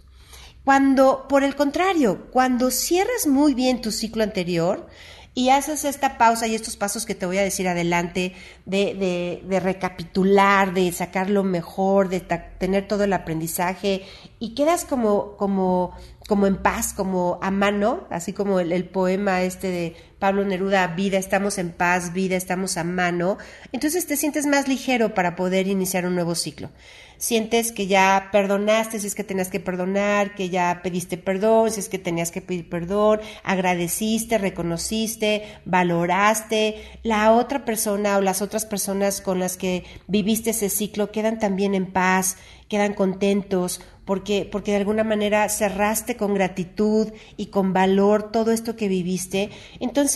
Cuando, 0.62 1.26
por 1.26 1.42
el 1.42 1.56
contrario, 1.56 2.26
cuando 2.30 2.70
cierras 2.70 3.26
muy 3.26 3.54
bien 3.54 3.80
tu 3.80 3.90
ciclo 3.90 4.24
anterior, 4.24 4.86
y 5.34 5.48
haces 5.48 5.86
esta 5.86 6.18
pausa 6.18 6.46
y 6.46 6.54
estos 6.54 6.76
pasos 6.76 7.06
que 7.06 7.14
te 7.14 7.24
voy 7.24 7.38
a 7.38 7.42
decir 7.42 7.66
adelante 7.66 8.34
de, 8.66 9.40
de, 9.42 9.60
recapitular, 9.60 10.74
de 10.74 10.92
sacar 10.92 11.30
lo 11.30 11.42
mejor, 11.42 12.10
de 12.10 12.20
tener 12.20 12.86
todo 12.86 13.04
el 13.04 13.14
aprendizaje 13.14 14.02
y 14.38 14.54
quedas 14.54 14.84
como, 14.84 15.38
como, 15.38 15.96
como 16.28 16.46
en 16.46 16.58
paz, 16.58 16.92
como 16.92 17.38
a 17.40 17.50
mano, 17.50 18.06
así 18.10 18.34
como 18.34 18.60
el, 18.60 18.72
el 18.72 18.84
poema 18.84 19.40
este 19.40 19.68
de 19.68 19.96
Pablo 20.22 20.44
Neruda, 20.44 20.86
vida, 20.86 21.18
estamos 21.18 21.58
en 21.58 21.72
paz, 21.72 22.12
vida, 22.12 22.36
estamos 22.36 22.76
a 22.76 22.84
mano, 22.84 23.38
entonces 23.72 24.06
te 24.06 24.16
sientes 24.16 24.46
más 24.46 24.68
ligero 24.68 25.14
para 25.14 25.34
poder 25.34 25.66
iniciar 25.66 26.06
un 26.06 26.14
nuevo 26.14 26.36
ciclo. 26.36 26.70
Sientes 27.18 27.72
que 27.72 27.88
ya 27.88 28.28
perdonaste 28.30 29.00
si 29.00 29.08
es 29.08 29.16
que 29.16 29.24
tenías 29.24 29.48
que 29.48 29.58
perdonar, 29.58 30.36
que 30.36 30.48
ya 30.48 30.80
pediste 30.84 31.18
perdón, 31.18 31.72
si 31.72 31.80
es 31.80 31.88
que 31.88 31.98
tenías 31.98 32.30
que 32.30 32.40
pedir 32.40 32.68
perdón, 32.68 33.20
agradeciste, 33.42 34.38
reconociste, 34.38 35.42
valoraste, 35.64 36.76
la 37.02 37.32
otra 37.32 37.64
persona 37.64 38.16
o 38.16 38.20
las 38.20 38.42
otras 38.42 38.64
personas 38.64 39.20
con 39.20 39.40
las 39.40 39.56
que 39.56 39.84
viviste 40.06 40.50
ese 40.50 40.68
ciclo 40.68 41.10
quedan 41.10 41.40
también 41.40 41.74
en 41.74 41.86
paz, 41.92 42.36
quedan 42.68 42.94
contentos, 42.94 43.80
porque, 44.04 44.48
porque 44.50 44.72
de 44.72 44.78
alguna 44.78 45.04
manera 45.04 45.48
cerraste 45.48 46.16
con 46.16 46.34
gratitud 46.34 47.12
y 47.36 47.46
con 47.46 47.72
valor 47.72 48.32
todo 48.32 48.50
esto 48.50 48.76
que 48.76 48.88
viviste. 48.88 49.50
Entonces, 49.78 50.11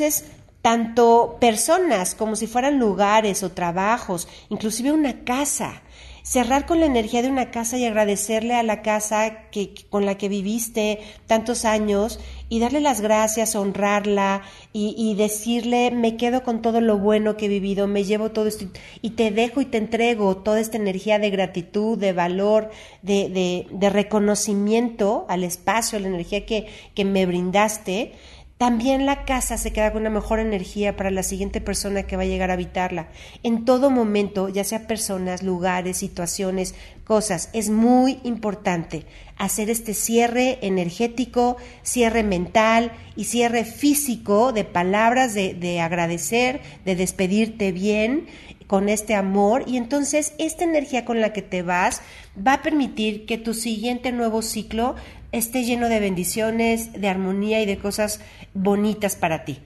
tanto 0.62 1.36
personas 1.40 2.14
como 2.16 2.34
si 2.34 2.48
fueran 2.48 2.78
lugares 2.78 3.44
o 3.44 3.52
trabajos, 3.52 4.26
inclusive 4.50 4.90
una 4.90 5.24
casa, 5.24 5.82
cerrar 6.24 6.66
con 6.66 6.80
la 6.80 6.86
energía 6.86 7.22
de 7.22 7.28
una 7.28 7.52
casa 7.52 7.78
y 7.78 7.84
agradecerle 7.84 8.54
a 8.54 8.64
la 8.64 8.82
casa 8.82 9.48
que, 9.52 9.72
con 9.90 10.06
la 10.06 10.18
que 10.18 10.28
viviste 10.28 10.98
tantos 11.28 11.64
años 11.64 12.18
y 12.48 12.58
darle 12.58 12.80
las 12.80 13.00
gracias, 13.00 13.54
honrarla 13.54 14.42
y, 14.72 15.14
decirle, 15.14 15.92
me 15.92 16.16
quedo 16.16 16.42
con 16.42 16.62
todo 16.62 16.80
lo 16.80 16.98
bueno 16.98 17.36
que 17.36 17.46
he 17.46 17.48
vivido, 17.48 17.86
me 17.86 18.02
llevo 18.02 18.32
todo 18.32 18.48
esto 18.48 18.66
y 19.02 19.10
te 19.10 19.30
dejo 19.30 19.60
y 19.60 19.66
te 19.66 19.78
entrego 19.78 20.36
toda 20.38 20.58
esta 20.58 20.76
energía 20.78 21.20
de 21.20 21.30
gratitud, 21.30 21.96
de 21.96 22.12
valor, 22.12 22.70
de, 23.02 23.66
reconocimiento 23.92 25.26
al 25.28 25.44
espacio, 25.44 25.96
a 25.96 26.00
la 26.00 26.08
energía 26.08 26.44
que 26.44 27.04
me 27.04 27.24
brindaste 27.24 28.14
también 28.58 29.04
la 29.04 29.26
casa 29.26 29.58
se 29.58 29.72
queda 29.72 29.92
con 29.92 30.00
una 30.00 30.10
mejor 30.10 30.38
energía 30.38 30.96
para 30.96 31.10
la 31.10 31.22
siguiente 31.22 31.60
persona 31.60 32.04
que 32.04 32.16
va 32.16 32.22
a 32.22 32.26
llegar 32.26 32.50
a 32.50 32.54
habitarla. 32.54 33.08
En 33.42 33.66
todo 33.66 33.90
momento, 33.90 34.48
ya 34.48 34.64
sea 34.64 34.86
personas, 34.86 35.42
lugares, 35.42 35.98
situaciones, 35.98 36.74
cosas, 37.04 37.50
es 37.52 37.68
muy 37.68 38.18
importante 38.24 39.04
hacer 39.36 39.68
este 39.68 39.92
cierre 39.92 40.58
energético, 40.62 41.58
cierre 41.82 42.22
mental 42.22 42.92
y 43.14 43.24
cierre 43.24 43.64
físico 43.64 44.52
de 44.52 44.64
palabras 44.64 45.34
de, 45.34 45.52
de 45.52 45.80
agradecer, 45.80 46.62
de 46.86 46.96
despedirte 46.96 47.72
bien 47.72 48.26
con 48.66 48.88
este 48.88 49.14
amor 49.14 49.64
y 49.66 49.76
entonces 49.76 50.32
esta 50.38 50.64
energía 50.64 51.04
con 51.04 51.20
la 51.20 51.32
que 51.32 51.42
te 51.42 51.62
vas 51.62 52.02
va 52.36 52.54
a 52.54 52.62
permitir 52.62 53.24
que 53.26 53.38
tu 53.38 53.54
siguiente 53.54 54.12
nuevo 54.12 54.42
ciclo 54.42 54.96
esté 55.38 55.64
lleno 55.64 55.88
de 55.88 56.00
bendiciones, 56.00 56.92
de 56.92 57.08
armonía 57.08 57.60
y 57.60 57.66
de 57.66 57.78
cosas 57.78 58.20
bonitas 58.54 59.16
para 59.16 59.44
ti. 59.44 59.60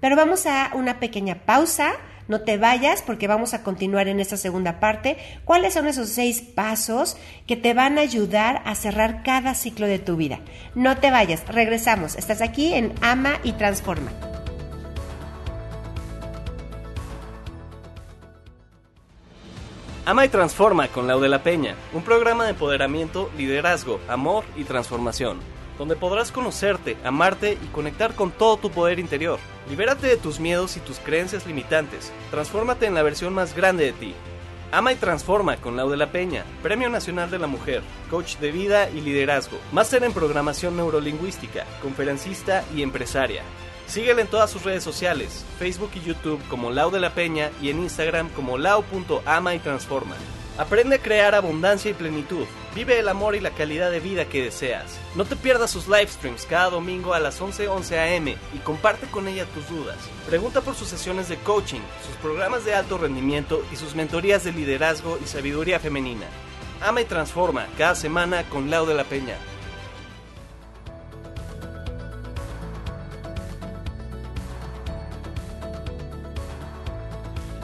Pero 0.00 0.16
vamos 0.16 0.46
a 0.46 0.70
una 0.74 1.00
pequeña 1.00 1.46
pausa. 1.46 1.92
No 2.28 2.40
te 2.40 2.56
vayas 2.56 3.02
porque 3.02 3.26
vamos 3.26 3.54
a 3.54 3.62
continuar 3.62 4.08
en 4.08 4.20
esta 4.20 4.36
segunda 4.36 4.80
parte. 4.80 5.16
¿Cuáles 5.44 5.74
son 5.74 5.86
esos 5.86 6.08
seis 6.08 6.40
pasos 6.40 7.16
que 7.46 7.56
te 7.56 7.74
van 7.74 7.98
a 7.98 8.02
ayudar 8.02 8.62
a 8.64 8.74
cerrar 8.74 9.22
cada 9.22 9.54
ciclo 9.54 9.86
de 9.86 9.98
tu 9.98 10.16
vida? 10.16 10.40
No 10.74 10.98
te 10.98 11.10
vayas, 11.10 11.46
regresamos. 11.48 12.16
Estás 12.16 12.40
aquí 12.40 12.74
en 12.74 12.92
Ama 13.02 13.38
y 13.44 13.52
Transforma. 13.52 14.12
Ama 20.06 20.26
y 20.26 20.28
Transforma 20.28 20.88
con 20.88 21.06
Laudela 21.06 21.42
Peña, 21.42 21.76
un 21.94 22.02
programa 22.02 22.44
de 22.44 22.50
empoderamiento, 22.50 23.30
liderazgo, 23.38 24.00
amor 24.06 24.44
y 24.54 24.64
transformación, 24.64 25.38
donde 25.78 25.96
podrás 25.96 26.30
conocerte, 26.30 26.98
amarte 27.04 27.52
y 27.52 27.66
conectar 27.68 28.14
con 28.14 28.30
todo 28.30 28.58
tu 28.58 28.70
poder 28.70 28.98
interior. 28.98 29.38
Libérate 29.70 30.06
de 30.06 30.18
tus 30.18 30.40
miedos 30.40 30.76
y 30.76 30.80
tus 30.80 30.98
creencias 30.98 31.46
limitantes. 31.46 32.12
Transfórmate 32.30 32.84
en 32.84 32.92
la 32.92 33.02
versión 33.02 33.32
más 33.32 33.56
grande 33.56 33.86
de 33.86 33.92
ti. 33.92 34.14
Ama 34.72 34.92
y 34.92 34.96
Transforma 34.96 35.56
con 35.56 35.74
Laudela 35.74 36.12
Peña, 36.12 36.44
Premio 36.62 36.90
Nacional 36.90 37.30
de 37.30 37.38
la 37.38 37.46
Mujer, 37.46 37.82
coach 38.10 38.36
de 38.36 38.52
vida 38.52 38.90
y 38.90 39.00
liderazgo, 39.00 39.56
máster 39.72 40.04
en 40.04 40.12
programación 40.12 40.76
neurolingüística, 40.76 41.64
conferencista 41.80 42.62
y 42.76 42.82
empresaria. 42.82 43.42
Síguela 43.86 44.22
en 44.22 44.28
todas 44.28 44.50
sus 44.50 44.62
redes 44.64 44.82
sociales, 44.82 45.44
Facebook 45.58 45.90
y 45.94 46.00
YouTube 46.00 46.42
como 46.48 46.70
Lau 46.70 46.90
de 46.90 47.00
la 47.00 47.14
Peña 47.14 47.50
y 47.60 47.70
en 47.70 47.80
Instagram 47.80 48.30
como 48.30 48.58
lau.ama 48.58 49.54
y 49.54 49.58
transforma. 49.58 50.16
Aprende 50.56 50.96
a 50.96 51.02
crear 51.02 51.34
abundancia 51.34 51.90
y 51.90 51.94
plenitud. 51.94 52.46
Vive 52.76 52.98
el 52.98 53.08
amor 53.08 53.34
y 53.34 53.40
la 53.40 53.50
calidad 53.50 53.90
de 53.90 53.98
vida 53.98 54.24
que 54.26 54.42
deseas. 54.42 54.98
No 55.16 55.24
te 55.24 55.34
pierdas 55.34 55.70
sus 55.70 55.88
live 55.88 56.06
streams 56.06 56.46
cada 56.46 56.70
domingo 56.70 57.12
a 57.12 57.18
las 57.18 57.40
11:11 57.40 57.68
11 57.68 58.16
am 58.16 58.28
y 58.28 58.58
comparte 58.62 59.06
con 59.08 59.26
ella 59.26 59.46
tus 59.46 59.68
dudas. 59.68 59.96
Pregunta 60.28 60.60
por 60.60 60.76
sus 60.76 60.88
sesiones 60.88 61.28
de 61.28 61.36
coaching, 61.38 61.80
sus 62.06 62.16
programas 62.16 62.64
de 62.64 62.74
alto 62.74 62.98
rendimiento 62.98 63.64
y 63.72 63.76
sus 63.76 63.96
mentorías 63.96 64.44
de 64.44 64.52
liderazgo 64.52 65.18
y 65.22 65.26
sabiduría 65.26 65.80
femenina. 65.80 66.26
Ama 66.80 67.00
y 67.00 67.04
transforma 67.04 67.66
cada 67.76 67.96
semana 67.96 68.48
con 68.48 68.70
Lau 68.70 68.86
de 68.86 68.94
la 68.94 69.04
Peña. 69.04 69.36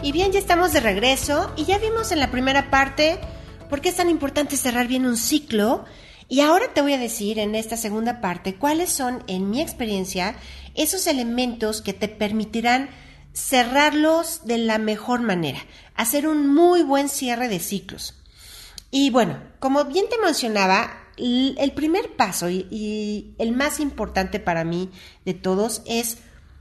Y 0.03 0.13
bien, 0.13 0.33
ya 0.33 0.39
estamos 0.39 0.73
de 0.73 0.81
regreso 0.81 1.53
y 1.57 1.67
ya 1.67 1.77
vimos 1.77 2.11
en 2.11 2.21
la 2.21 2.31
primera 2.31 2.71
parte 2.71 3.21
por 3.69 3.83
qué 3.83 3.91
es 3.91 3.97
tan 3.97 4.09
importante 4.09 4.57
cerrar 4.57 4.87
bien 4.87 5.05
un 5.05 5.19
ciclo. 5.19 5.85
Y 6.27 6.41
ahora 6.41 6.73
te 6.73 6.81
voy 6.81 6.95
a 6.95 6.99
decir 6.99 7.39
en 7.39 7.55
esta 7.55 7.77
segunda 7.77 8.23
parte 8.23 8.55
cuáles 8.55 8.91
son, 8.91 9.23
en 9.27 9.51
mi 9.51 9.61
experiencia, 9.61 10.37
esos 10.75 11.07
elementos 11.07 11.83
que 11.83 11.93
te 11.93 12.09
permitirán 12.09 12.89
cerrarlos 13.35 14.47
de 14.47 14.57
la 14.57 14.79
mejor 14.79 15.21
manera, 15.21 15.61
hacer 15.95 16.27
un 16.27 16.53
muy 16.53 16.83
buen 16.83 17.11
cierre 17.11 17.49
de 17.49 17.61
ciclos. 17.61 18.15
Y 18.91 19.11
bueno, 19.11 19.39
como 19.59 19.85
bien 19.85 20.07
te 20.09 20.19
mencionaba, 20.19 20.93
el 21.19 21.73
primer 21.75 22.17
paso 22.17 22.49
y, 22.49 23.35
el 23.39 23.53
más 23.53 23.81
importante 23.81 24.41
para 24.41 24.65
mí 24.65 24.91
de 25.27 25.35
todos 25.35 25.83
es 25.85 26.19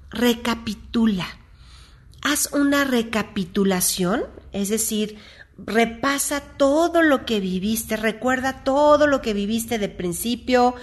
recapitula 0.10 1.26
haz 2.22 2.50
una 2.54 2.84
recapitulación, 2.84 4.24
es 4.52 4.70
decir, 4.70 5.18
repasa 5.58 6.42
todo 6.42 7.02
lo 7.02 7.26
que 7.26 7.40
viviste, 7.40 7.98
recuerda 7.98 8.64
todo 8.64 9.08
lo 9.08 9.22
que 9.22 9.34
viviste 9.34 9.78
de 9.78 9.90
principio 9.90 10.76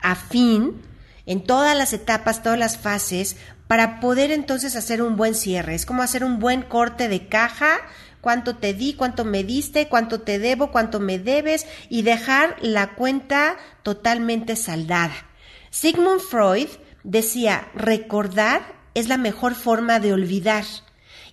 a 0.00 0.14
fin, 0.14 0.82
en 1.26 1.42
todas 1.42 1.76
las 1.76 1.92
etapas, 1.92 2.42
todas 2.42 2.58
las 2.58 2.76
fases, 2.76 3.36
para 3.66 4.00
poder 4.00 4.30
entonces 4.30 4.76
hacer 4.76 5.02
un 5.02 5.16
buen 5.16 5.34
cierre. 5.34 5.74
Es 5.74 5.86
como 5.86 6.02
hacer 6.02 6.22
un 6.22 6.38
buen 6.38 6.62
corte 6.62 7.08
de 7.08 7.28
caja, 7.28 7.78
cuánto 8.20 8.56
te 8.56 8.74
di, 8.74 8.94
cuánto 8.94 9.24
me 9.24 9.42
diste, 9.42 9.88
cuánto 9.88 10.20
te 10.20 10.38
debo, 10.38 10.70
cuánto 10.70 11.00
me 11.00 11.18
debes 11.18 11.66
y 11.88 12.02
dejar 12.02 12.56
la 12.60 12.94
cuenta 12.94 13.56
totalmente 13.82 14.56
saldada. 14.56 15.14
Sigmund 15.70 16.20
Freud 16.20 16.68
decía, 17.02 17.68
recordar 17.74 18.74
es 18.94 19.08
la 19.08 19.18
mejor 19.18 19.54
forma 19.54 20.00
de 20.00 20.12
olvidar. 20.12 20.64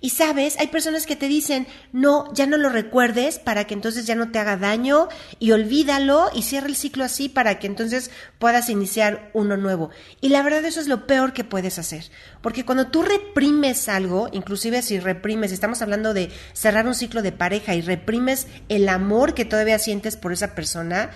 Y 0.03 0.09
sabes, 0.09 0.57
hay 0.57 0.67
personas 0.67 1.05
que 1.05 1.15
te 1.15 1.27
dicen, 1.27 1.67
no, 1.93 2.33
ya 2.33 2.47
no 2.47 2.57
lo 2.57 2.69
recuerdes 2.69 3.37
para 3.37 3.65
que 3.65 3.75
entonces 3.75 4.07
ya 4.07 4.15
no 4.15 4.31
te 4.31 4.39
haga 4.39 4.57
daño 4.57 5.09
y 5.37 5.51
olvídalo 5.51 6.31
y 6.33 6.41
cierra 6.41 6.65
el 6.65 6.75
ciclo 6.75 7.03
así 7.03 7.29
para 7.29 7.59
que 7.59 7.67
entonces 7.67 8.09
puedas 8.39 8.69
iniciar 8.69 9.29
uno 9.33 9.57
nuevo. 9.57 9.91
Y 10.19 10.29
la 10.29 10.41
verdad 10.41 10.65
eso 10.65 10.81
es 10.81 10.87
lo 10.87 11.05
peor 11.05 11.33
que 11.33 11.43
puedes 11.43 11.77
hacer. 11.77 12.05
Porque 12.41 12.65
cuando 12.65 12.87
tú 12.87 13.03
reprimes 13.03 13.87
algo, 13.89 14.27
inclusive 14.31 14.81
si 14.81 14.99
reprimes, 14.99 15.51
estamos 15.51 15.83
hablando 15.83 16.15
de 16.15 16.31
cerrar 16.53 16.87
un 16.87 16.95
ciclo 16.95 17.21
de 17.21 17.31
pareja 17.31 17.75
y 17.75 17.81
reprimes 17.81 18.47
el 18.69 18.89
amor 18.89 19.35
que 19.35 19.45
todavía 19.45 19.77
sientes 19.77 20.17
por 20.17 20.33
esa 20.33 20.55
persona, 20.55 21.11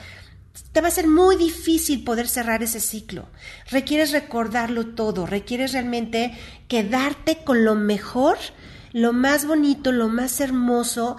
te 0.72 0.82
va 0.82 0.90
a 0.90 0.92
ser 0.92 1.08
muy 1.08 1.38
difícil 1.38 2.04
poder 2.04 2.28
cerrar 2.28 2.62
ese 2.62 2.80
ciclo. 2.80 3.28
Requieres 3.72 4.12
recordarlo 4.12 4.88
todo, 4.88 5.26
requieres 5.26 5.74
realmente 5.74 6.38
quedarte 6.68 7.38
con 7.44 7.66
lo 7.66 7.76
mejor 7.76 8.38
lo 8.96 9.12
más 9.12 9.46
bonito, 9.46 9.92
lo 9.92 10.08
más 10.08 10.40
hermoso 10.40 11.18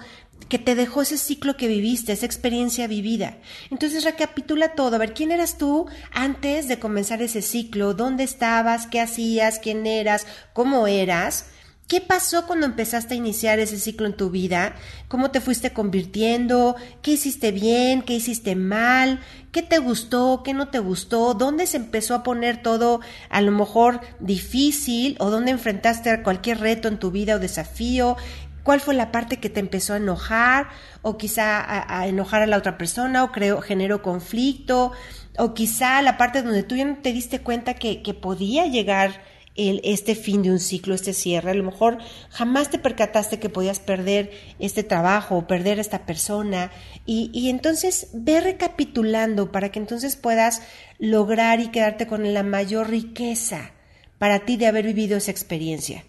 que 0.49 0.57
te 0.57 0.73
dejó 0.73 1.03
ese 1.03 1.15
ciclo 1.15 1.57
que 1.57 1.67
viviste, 1.67 2.11
esa 2.11 2.25
experiencia 2.25 2.87
vivida. 2.87 3.37
Entonces 3.69 4.03
recapitula 4.03 4.73
todo, 4.73 4.95
a 4.95 4.99
ver 4.99 5.13
quién 5.13 5.31
eras 5.31 5.59
tú 5.59 5.85
antes 6.11 6.67
de 6.67 6.79
comenzar 6.79 7.21
ese 7.21 7.43
ciclo, 7.43 7.93
dónde 7.93 8.23
estabas, 8.23 8.87
qué 8.87 8.99
hacías, 8.99 9.59
quién 9.59 9.85
eras, 9.85 10.25
cómo 10.53 10.87
eras. 10.87 11.51
¿Qué 11.87 12.01
pasó 12.01 12.45
cuando 12.45 12.65
empezaste 12.65 13.13
a 13.13 13.17
iniciar 13.17 13.59
ese 13.59 13.79
ciclo 13.79 14.07
en 14.07 14.17
tu 14.17 14.29
vida? 14.29 14.75
¿Cómo 15.07 15.31
te 15.31 15.39
fuiste 15.39 15.71
convirtiendo? 15.71 16.75
¿Qué 17.01 17.11
hiciste 17.11 17.53
bien? 17.53 18.01
¿Qué 18.01 18.11
hiciste 18.11 18.57
mal? 18.57 19.21
¿Qué 19.53 19.61
te 19.61 19.77
gustó? 19.77 20.41
¿Qué 20.43 20.53
no 20.53 20.67
te 20.67 20.79
gustó? 20.79 21.33
¿Dónde 21.33 21.65
se 21.65 21.77
empezó 21.77 22.13
a 22.13 22.23
poner 22.23 22.61
todo 22.61 22.99
a 23.29 23.39
lo 23.39 23.53
mejor 23.53 24.01
difícil? 24.19 25.15
¿O 25.19 25.29
dónde 25.29 25.51
enfrentaste 25.51 26.09
a 26.09 26.23
cualquier 26.23 26.59
reto 26.59 26.89
en 26.89 26.99
tu 26.99 27.09
vida 27.09 27.35
o 27.35 27.39
desafío? 27.39 28.17
¿Cuál 28.63 28.81
fue 28.81 28.93
la 28.93 29.13
parte 29.13 29.37
que 29.37 29.49
te 29.49 29.61
empezó 29.61 29.93
a 29.93 29.97
enojar? 29.97 30.67
¿O 31.03 31.17
quizá 31.17 31.63
a, 31.65 32.05
enojar 32.05 32.41
a 32.41 32.47
la 32.47 32.57
otra 32.57 32.77
persona? 32.77 33.23
¿O 33.23 33.31
creo, 33.31 33.61
generó 33.61 34.01
conflicto? 34.01 34.91
¿O 35.37 35.53
quizá 35.53 36.01
la 36.01 36.17
parte 36.17 36.41
donde 36.41 36.63
tú 36.63 36.75
ya 36.75 36.83
no 36.83 36.97
te 36.97 37.13
diste 37.13 37.39
cuenta 37.39 37.75
que, 37.75 38.03
que 38.03 38.13
podía 38.13 38.65
llegar 38.65 39.21
este 39.57 40.15
fin 40.15 40.43
de 40.43 40.51
un 40.51 40.59
ciclo, 40.59 40.93
este 40.93 41.13
cierre. 41.13 41.51
A 41.51 41.55
lo 41.55 41.63
mejor 41.63 41.97
jamás 42.29 42.69
te 42.69 42.79
percataste 42.79 43.39
que 43.39 43.49
podías 43.49 43.79
perder 43.79 44.31
este 44.59 44.83
trabajo 44.83 45.35
o 45.35 45.47
perder 45.47 45.79
esta 45.79 46.05
persona. 46.05 46.71
Y, 47.05 47.31
y 47.33 47.49
entonces 47.49 48.09
ve 48.13 48.39
recapitulando 48.39 49.51
para 49.51 49.69
que 49.71 49.79
entonces 49.79 50.15
puedas 50.15 50.61
lograr 50.99 51.59
y 51.59 51.69
quedarte 51.69 52.07
con 52.07 52.33
la 52.33 52.43
mayor 52.43 52.89
riqueza 52.89 53.71
para 54.17 54.45
ti 54.45 54.57
de 54.57 54.67
haber 54.67 54.85
vivido 54.85 55.17
esa 55.17 55.31
experiencia. 55.31 56.03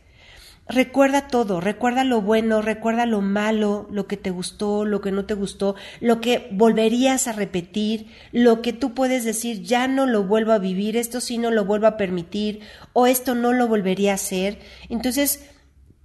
Recuerda 0.68 1.28
todo, 1.28 1.62
recuerda 1.62 2.04
lo 2.04 2.20
bueno, 2.20 2.60
recuerda 2.60 3.06
lo 3.06 3.22
malo, 3.22 3.86
lo 3.90 4.06
que 4.06 4.18
te 4.18 4.28
gustó, 4.28 4.84
lo 4.84 5.00
que 5.00 5.12
no 5.12 5.24
te 5.24 5.32
gustó, 5.32 5.76
lo 6.00 6.20
que 6.20 6.46
volverías 6.52 7.26
a 7.26 7.32
repetir, 7.32 8.08
lo 8.32 8.60
que 8.60 8.74
tú 8.74 8.92
puedes 8.92 9.24
decir, 9.24 9.62
ya 9.62 9.88
no 9.88 10.04
lo 10.04 10.24
vuelvo 10.24 10.52
a 10.52 10.58
vivir, 10.58 10.98
esto 10.98 11.22
sí 11.22 11.38
no 11.38 11.50
lo 11.50 11.64
vuelvo 11.64 11.86
a 11.86 11.96
permitir 11.96 12.60
o 12.92 13.06
esto 13.06 13.34
no 13.34 13.54
lo 13.54 13.66
volvería 13.66 14.12
a 14.12 14.16
hacer. 14.16 14.58
Entonces, 14.90 15.48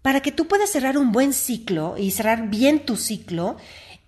para 0.02 0.22
que 0.22 0.32
tú 0.32 0.48
puedas 0.48 0.70
cerrar 0.70 0.98
un 0.98 1.12
buen 1.12 1.34
ciclo 1.34 1.96
y 1.98 2.12
cerrar 2.12 2.50
bien 2.50 2.86
tu 2.86 2.96
ciclo, 2.96 3.58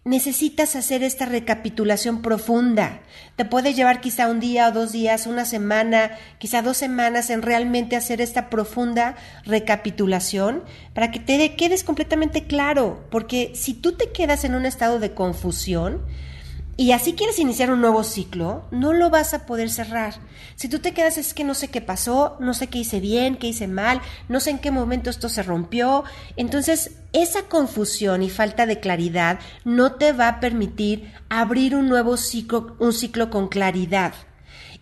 necesitas 0.05 0.75
hacer 0.75 1.01
esta 1.01 1.25
recapitulación 1.25 2.21
profunda. 2.21 3.01
Te 3.35 3.43
puede 3.43 3.73
llevar 3.73 4.01
quizá 4.01 4.29
un 4.29 4.39
día 4.39 4.67
o 4.67 4.71
dos 4.71 4.91
días, 4.91 5.25
una 5.25 5.45
semana, 5.45 6.11
quizá 6.37 6.61
dos 6.61 6.77
semanas 6.77 7.31
en 7.31 7.41
realmente 7.41 7.95
hacer 7.95 8.21
esta 8.21 8.51
profunda 8.51 9.15
recapitulación 9.45 10.63
para 10.93 11.09
que 11.09 11.19
te 11.19 11.55
quedes 11.55 11.83
completamente 11.83 12.45
claro, 12.45 13.03
porque 13.09 13.53
si 13.55 13.73
tú 13.73 13.93
te 13.93 14.11
quedas 14.11 14.45
en 14.45 14.53
un 14.53 14.67
estado 14.67 14.99
de 14.99 15.15
confusión, 15.15 16.05
y 16.77 16.91
así 16.91 17.13
quieres 17.13 17.39
iniciar 17.39 17.71
un 17.71 17.79
nuevo 17.79 18.03
ciclo, 18.03 18.65
no 18.69 18.91
lo 18.91 19.09
vas 19.09 19.33
a 19.33 19.45
poder 19.45 19.69
cerrar. 19.69 20.15
Si 20.55 20.67
tú 20.67 20.79
te 20.79 20.93
quedas 20.93 21.17
es 21.17 21.33
que 21.33 21.45
no 21.45 21.53
sé 21.53 21.69
qué 21.69 21.79
pasó, 21.79 22.35
no 22.41 22.53
sé 22.53 22.67
qué 22.67 22.79
hice 22.79 22.99
bien, 22.99 23.37
qué 23.37 23.47
hice 23.47 23.67
mal, 23.67 24.01
no 24.27 24.41
sé 24.41 24.49
en 24.49 24.59
qué 24.59 24.71
momento 24.71 25.09
esto 25.09 25.29
se 25.29 25.41
rompió, 25.41 26.03
entonces 26.35 26.97
esa 27.13 27.43
confusión 27.43 28.23
y 28.23 28.29
falta 28.29 28.65
de 28.65 28.81
claridad 28.81 29.39
no 29.63 29.93
te 29.93 30.11
va 30.11 30.27
a 30.27 30.39
permitir 30.41 31.13
abrir 31.29 31.75
un 31.75 31.87
nuevo 31.87 32.17
ciclo, 32.17 32.75
un 32.79 32.91
ciclo 32.91 33.29
con 33.29 33.47
claridad. 33.47 34.13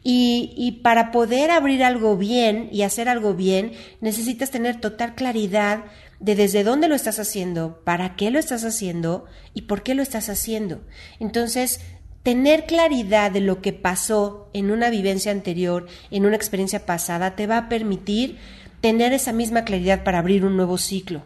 Y, 0.05 0.51
y, 0.57 0.81
para 0.81 1.11
poder 1.11 1.49
abrir 1.49 1.81
algo 1.81 2.17
bien 2.17 2.67
y 2.73 2.81
hacer 2.81 3.07
algo 3.07 3.35
bien, 3.35 3.71
necesitas 4.01 4.51
tener 4.51 4.81
total 4.81 5.15
claridad 5.15 5.85
de 6.23 6.35
desde 6.35 6.63
dónde 6.63 6.87
lo 6.87 6.95
estás 6.95 7.19
haciendo, 7.19 7.81
para 7.83 8.15
qué 8.15 8.31
lo 8.31 8.39
estás 8.39 8.63
haciendo 8.63 9.25
y 9.53 9.63
por 9.63 9.83
qué 9.83 9.93
lo 9.93 10.01
estás 10.01 10.29
haciendo. 10.29 10.79
Entonces, 11.19 11.81
tener 12.23 12.65
claridad 12.65 13.29
de 13.29 13.41
lo 13.41 13.61
que 13.61 13.73
pasó 13.73 14.49
en 14.53 14.71
una 14.71 14.89
vivencia 14.89 15.33
anterior, 15.33 15.85
en 16.11 16.25
una 16.25 16.37
experiencia 16.37 16.85
pasada, 16.85 17.35
te 17.35 17.45
va 17.45 17.57
a 17.57 17.67
permitir 17.67 18.37
tener 18.79 19.11
esa 19.11 19.33
misma 19.33 19.65
claridad 19.65 20.05
para 20.05 20.19
abrir 20.19 20.45
un 20.45 20.55
nuevo 20.55 20.77
ciclo. 20.77 21.23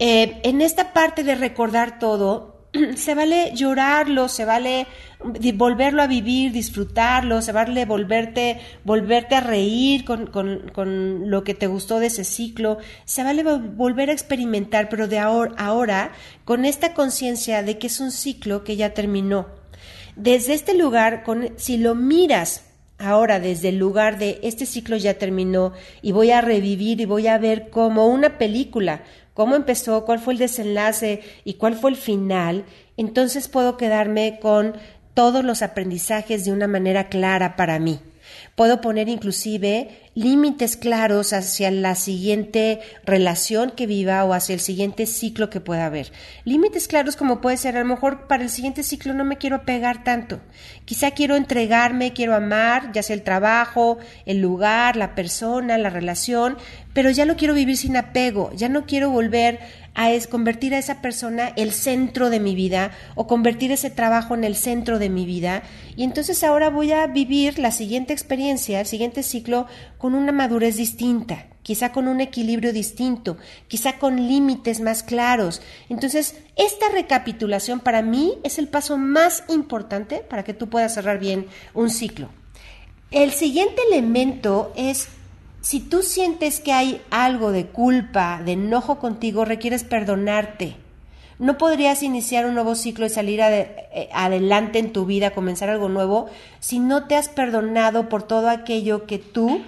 Eh, 0.00 0.40
en 0.42 0.60
esta 0.60 0.92
parte 0.92 1.22
de 1.22 1.36
recordar 1.36 2.00
todo, 2.00 2.55
se 2.96 3.14
vale 3.14 3.52
llorarlo, 3.54 4.28
se 4.28 4.44
vale 4.44 4.86
volverlo 5.54 6.02
a 6.02 6.06
vivir, 6.06 6.52
disfrutarlo, 6.52 7.42
se 7.42 7.52
vale 7.52 7.84
volverte, 7.84 8.60
volverte 8.84 9.34
a 9.34 9.40
reír 9.40 10.04
con, 10.04 10.26
con, 10.26 10.70
con, 10.72 11.30
lo 11.30 11.44
que 11.44 11.54
te 11.54 11.66
gustó 11.66 11.98
de 11.98 12.06
ese 12.06 12.24
ciclo, 12.24 12.78
se 13.04 13.22
vale 13.22 13.42
volver 13.42 14.10
a 14.10 14.12
experimentar, 14.12 14.88
pero 14.88 15.08
de 15.08 15.18
ahora, 15.18 15.54
ahora 15.56 16.12
con 16.44 16.64
esta 16.64 16.94
conciencia 16.94 17.62
de 17.62 17.78
que 17.78 17.86
es 17.88 18.00
un 18.00 18.10
ciclo 18.10 18.64
que 18.64 18.76
ya 18.76 18.94
terminó. 18.94 19.46
Desde 20.14 20.54
este 20.54 20.74
lugar, 20.74 21.22
con, 21.24 21.50
si 21.56 21.76
lo 21.76 21.94
miras 21.94 22.62
ahora 22.98 23.40
desde 23.40 23.68
el 23.68 23.76
lugar 23.76 24.18
de 24.18 24.40
este 24.42 24.64
ciclo 24.64 24.96
ya 24.96 25.14
terminó 25.14 25.72
y 26.00 26.12
voy 26.12 26.30
a 26.30 26.40
revivir 26.40 27.00
y 27.00 27.04
voy 27.04 27.26
a 27.26 27.38
ver 27.38 27.68
como 27.68 28.06
una 28.06 28.38
película, 28.38 29.02
cómo 29.36 29.54
empezó, 29.54 30.06
cuál 30.06 30.18
fue 30.18 30.32
el 30.32 30.38
desenlace 30.38 31.20
y 31.44 31.54
cuál 31.54 31.76
fue 31.76 31.90
el 31.90 31.96
final, 31.96 32.64
entonces 32.96 33.48
puedo 33.48 33.76
quedarme 33.76 34.38
con 34.40 34.74
todos 35.12 35.44
los 35.44 35.60
aprendizajes 35.60 36.46
de 36.46 36.52
una 36.52 36.66
manera 36.66 37.10
clara 37.10 37.54
para 37.54 37.78
mí. 37.78 38.00
Puedo 38.56 38.80
poner 38.80 39.10
inclusive 39.10 39.90
límites 40.14 40.78
claros 40.78 41.34
hacia 41.34 41.70
la 41.70 41.94
siguiente 41.94 42.80
relación 43.04 43.70
que 43.70 43.86
viva 43.86 44.24
o 44.24 44.32
hacia 44.32 44.54
el 44.54 44.60
siguiente 44.60 45.04
ciclo 45.04 45.50
que 45.50 45.60
pueda 45.60 45.84
haber. 45.84 46.10
Límites 46.44 46.88
claros 46.88 47.16
como 47.16 47.42
puede 47.42 47.58
ser, 47.58 47.76
a 47.76 47.80
lo 47.80 47.84
mejor 47.84 48.26
para 48.26 48.42
el 48.42 48.48
siguiente 48.48 48.82
ciclo 48.82 49.12
no 49.12 49.26
me 49.26 49.36
quiero 49.36 49.66
pegar 49.66 50.04
tanto. 50.04 50.40
Quizá 50.86 51.10
quiero 51.10 51.36
entregarme, 51.36 52.14
quiero 52.14 52.34
amar, 52.34 52.92
ya 52.92 53.02
sea 53.02 53.14
el 53.14 53.22
trabajo, 53.22 53.98
el 54.24 54.40
lugar, 54.40 54.96
la 54.96 55.14
persona, 55.14 55.76
la 55.76 55.90
relación, 55.90 56.56
pero 56.94 57.10
ya 57.10 57.26
lo 57.26 57.36
quiero 57.36 57.52
vivir 57.52 57.76
sin 57.76 57.94
apego, 57.94 58.52
ya 58.54 58.70
no 58.70 58.86
quiero 58.86 59.10
volver 59.10 59.60
a 59.96 60.12
es 60.12 60.28
convertir 60.28 60.74
a 60.74 60.78
esa 60.78 61.00
persona 61.00 61.52
el 61.56 61.72
centro 61.72 62.30
de 62.30 62.38
mi 62.38 62.54
vida 62.54 62.92
o 63.14 63.26
convertir 63.26 63.72
ese 63.72 63.90
trabajo 63.90 64.34
en 64.34 64.44
el 64.44 64.54
centro 64.54 64.98
de 64.98 65.08
mi 65.08 65.24
vida. 65.24 65.62
Y 65.96 66.04
entonces 66.04 66.44
ahora 66.44 66.68
voy 66.68 66.92
a 66.92 67.06
vivir 67.06 67.58
la 67.58 67.72
siguiente 67.72 68.12
experiencia, 68.12 68.78
el 68.78 68.86
siguiente 68.86 69.22
ciclo, 69.22 69.66
con 69.96 70.14
una 70.14 70.32
madurez 70.32 70.76
distinta, 70.76 71.46
quizá 71.62 71.92
con 71.92 72.08
un 72.08 72.20
equilibrio 72.20 72.74
distinto, 72.74 73.38
quizá 73.68 73.98
con 73.98 74.28
límites 74.28 74.80
más 74.80 75.02
claros. 75.02 75.62
Entonces, 75.88 76.36
esta 76.56 76.90
recapitulación 76.90 77.80
para 77.80 78.02
mí 78.02 78.34
es 78.44 78.58
el 78.58 78.68
paso 78.68 78.98
más 78.98 79.44
importante 79.48 80.18
para 80.18 80.44
que 80.44 80.52
tú 80.54 80.68
puedas 80.68 80.92
cerrar 80.92 81.18
bien 81.18 81.46
un 81.72 81.88
ciclo. 81.88 82.28
El 83.10 83.32
siguiente 83.32 83.80
elemento 83.90 84.72
es 84.76 85.08
si 85.66 85.80
tú 85.80 86.02
sientes 86.02 86.60
que 86.60 86.72
hay 86.72 87.02
algo 87.10 87.50
de 87.50 87.66
culpa, 87.66 88.40
de 88.44 88.52
enojo 88.52 89.00
contigo, 89.00 89.44
requieres 89.44 89.82
perdonarte. 89.82 90.76
No 91.40 91.58
podrías 91.58 92.04
iniciar 92.04 92.46
un 92.46 92.54
nuevo 92.54 92.76
ciclo 92.76 93.04
y 93.04 93.08
salir 93.08 93.40
eh, 93.42 94.08
adelante 94.12 94.78
en 94.78 94.92
tu 94.92 95.06
vida, 95.06 95.32
comenzar 95.32 95.68
algo 95.68 95.88
nuevo, 95.88 96.30
si 96.60 96.78
no 96.78 97.08
te 97.08 97.16
has 97.16 97.28
perdonado 97.28 98.08
por 98.08 98.22
todo 98.22 98.48
aquello 98.48 99.06
que 99.06 99.18
tú 99.18 99.60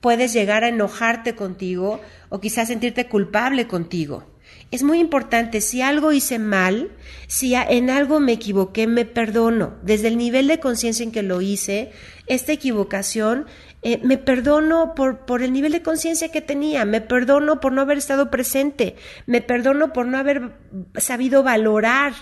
puedes 0.00 0.32
llegar 0.32 0.64
a 0.64 0.70
enojarte 0.70 1.36
contigo 1.36 2.00
o 2.30 2.40
quizás 2.40 2.66
sentirte 2.66 3.06
culpable 3.06 3.68
contigo. 3.68 4.24
Es 4.72 4.82
muy 4.82 4.98
importante, 4.98 5.62
si 5.62 5.80
algo 5.82 6.12
hice 6.12 6.38
mal, 6.38 6.90
si 7.26 7.54
en 7.54 7.88
algo 7.90 8.20
me 8.20 8.32
equivoqué, 8.32 8.86
me 8.86 9.06
perdono. 9.06 9.74
Desde 9.82 10.08
el 10.08 10.18
nivel 10.18 10.46
de 10.48 10.60
conciencia 10.60 11.04
en 11.04 11.12
que 11.12 11.22
lo 11.22 11.40
hice, 11.40 11.92
esta 12.26 12.52
equivocación 12.52 13.46
eh, 13.88 14.00
me 14.02 14.18
perdono 14.18 14.94
por, 14.94 15.20
por 15.24 15.42
el 15.42 15.50
nivel 15.50 15.72
de 15.72 15.80
conciencia 15.80 16.30
que 16.30 16.42
tenía, 16.42 16.84
me 16.84 17.00
perdono 17.00 17.58
por 17.58 17.72
no 17.72 17.80
haber 17.80 17.96
estado 17.96 18.30
presente, 18.30 18.96
me 19.24 19.40
perdono 19.40 19.94
por 19.94 20.04
no 20.04 20.18
haber 20.18 20.52
sabido 20.98 21.42
valorar 21.42 22.12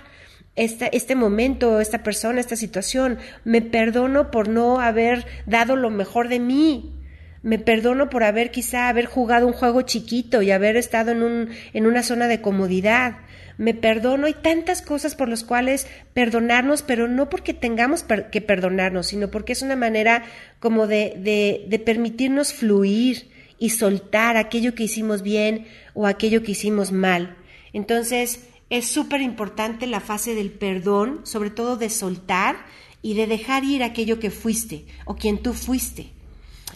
esta, 0.54 0.86
este 0.86 1.16
momento, 1.16 1.80
esta 1.80 2.04
persona, 2.04 2.38
esta 2.38 2.54
situación, 2.54 3.18
me 3.42 3.62
perdono 3.62 4.30
por 4.30 4.46
no 4.46 4.78
haber 4.78 5.26
dado 5.46 5.74
lo 5.74 5.90
mejor 5.90 6.28
de 6.28 6.38
mí, 6.38 7.02
me 7.42 7.58
perdono 7.58 8.10
por 8.10 8.22
haber 8.22 8.52
quizá 8.52 8.88
haber 8.88 9.06
jugado 9.06 9.48
un 9.48 9.52
juego 9.52 9.82
chiquito 9.82 10.42
y 10.42 10.52
haber 10.52 10.76
estado 10.76 11.10
en, 11.10 11.24
un, 11.24 11.48
en 11.72 11.86
una 11.88 12.04
zona 12.04 12.28
de 12.28 12.40
comodidad 12.40 13.16
me 13.58 13.74
perdono, 13.74 14.26
hay 14.26 14.34
tantas 14.34 14.82
cosas 14.82 15.14
por 15.14 15.28
las 15.28 15.44
cuales 15.44 15.86
perdonarnos, 16.12 16.82
pero 16.82 17.08
no 17.08 17.30
porque 17.30 17.54
tengamos 17.54 18.04
que 18.30 18.40
perdonarnos, 18.40 19.06
sino 19.06 19.30
porque 19.30 19.52
es 19.52 19.62
una 19.62 19.76
manera 19.76 20.24
como 20.60 20.86
de, 20.86 21.14
de, 21.18 21.64
de 21.68 21.78
permitirnos 21.78 22.52
fluir 22.52 23.30
y 23.58 23.70
soltar 23.70 24.36
aquello 24.36 24.74
que 24.74 24.84
hicimos 24.84 25.22
bien 25.22 25.66
o 25.94 26.06
aquello 26.06 26.42
que 26.42 26.52
hicimos 26.52 26.92
mal. 26.92 27.36
Entonces, 27.72 28.40
es 28.68 28.86
súper 28.86 29.20
importante 29.20 29.86
la 29.86 30.00
fase 30.00 30.34
del 30.34 30.50
perdón, 30.50 31.20
sobre 31.24 31.50
todo 31.50 31.76
de 31.76 31.88
soltar 31.88 32.56
y 33.00 33.14
de 33.14 33.26
dejar 33.26 33.64
ir 33.64 33.82
aquello 33.82 34.18
que 34.18 34.30
fuiste 34.30 34.84
o 35.04 35.14
quien 35.14 35.38
tú 35.38 35.54
fuiste. 35.54 36.15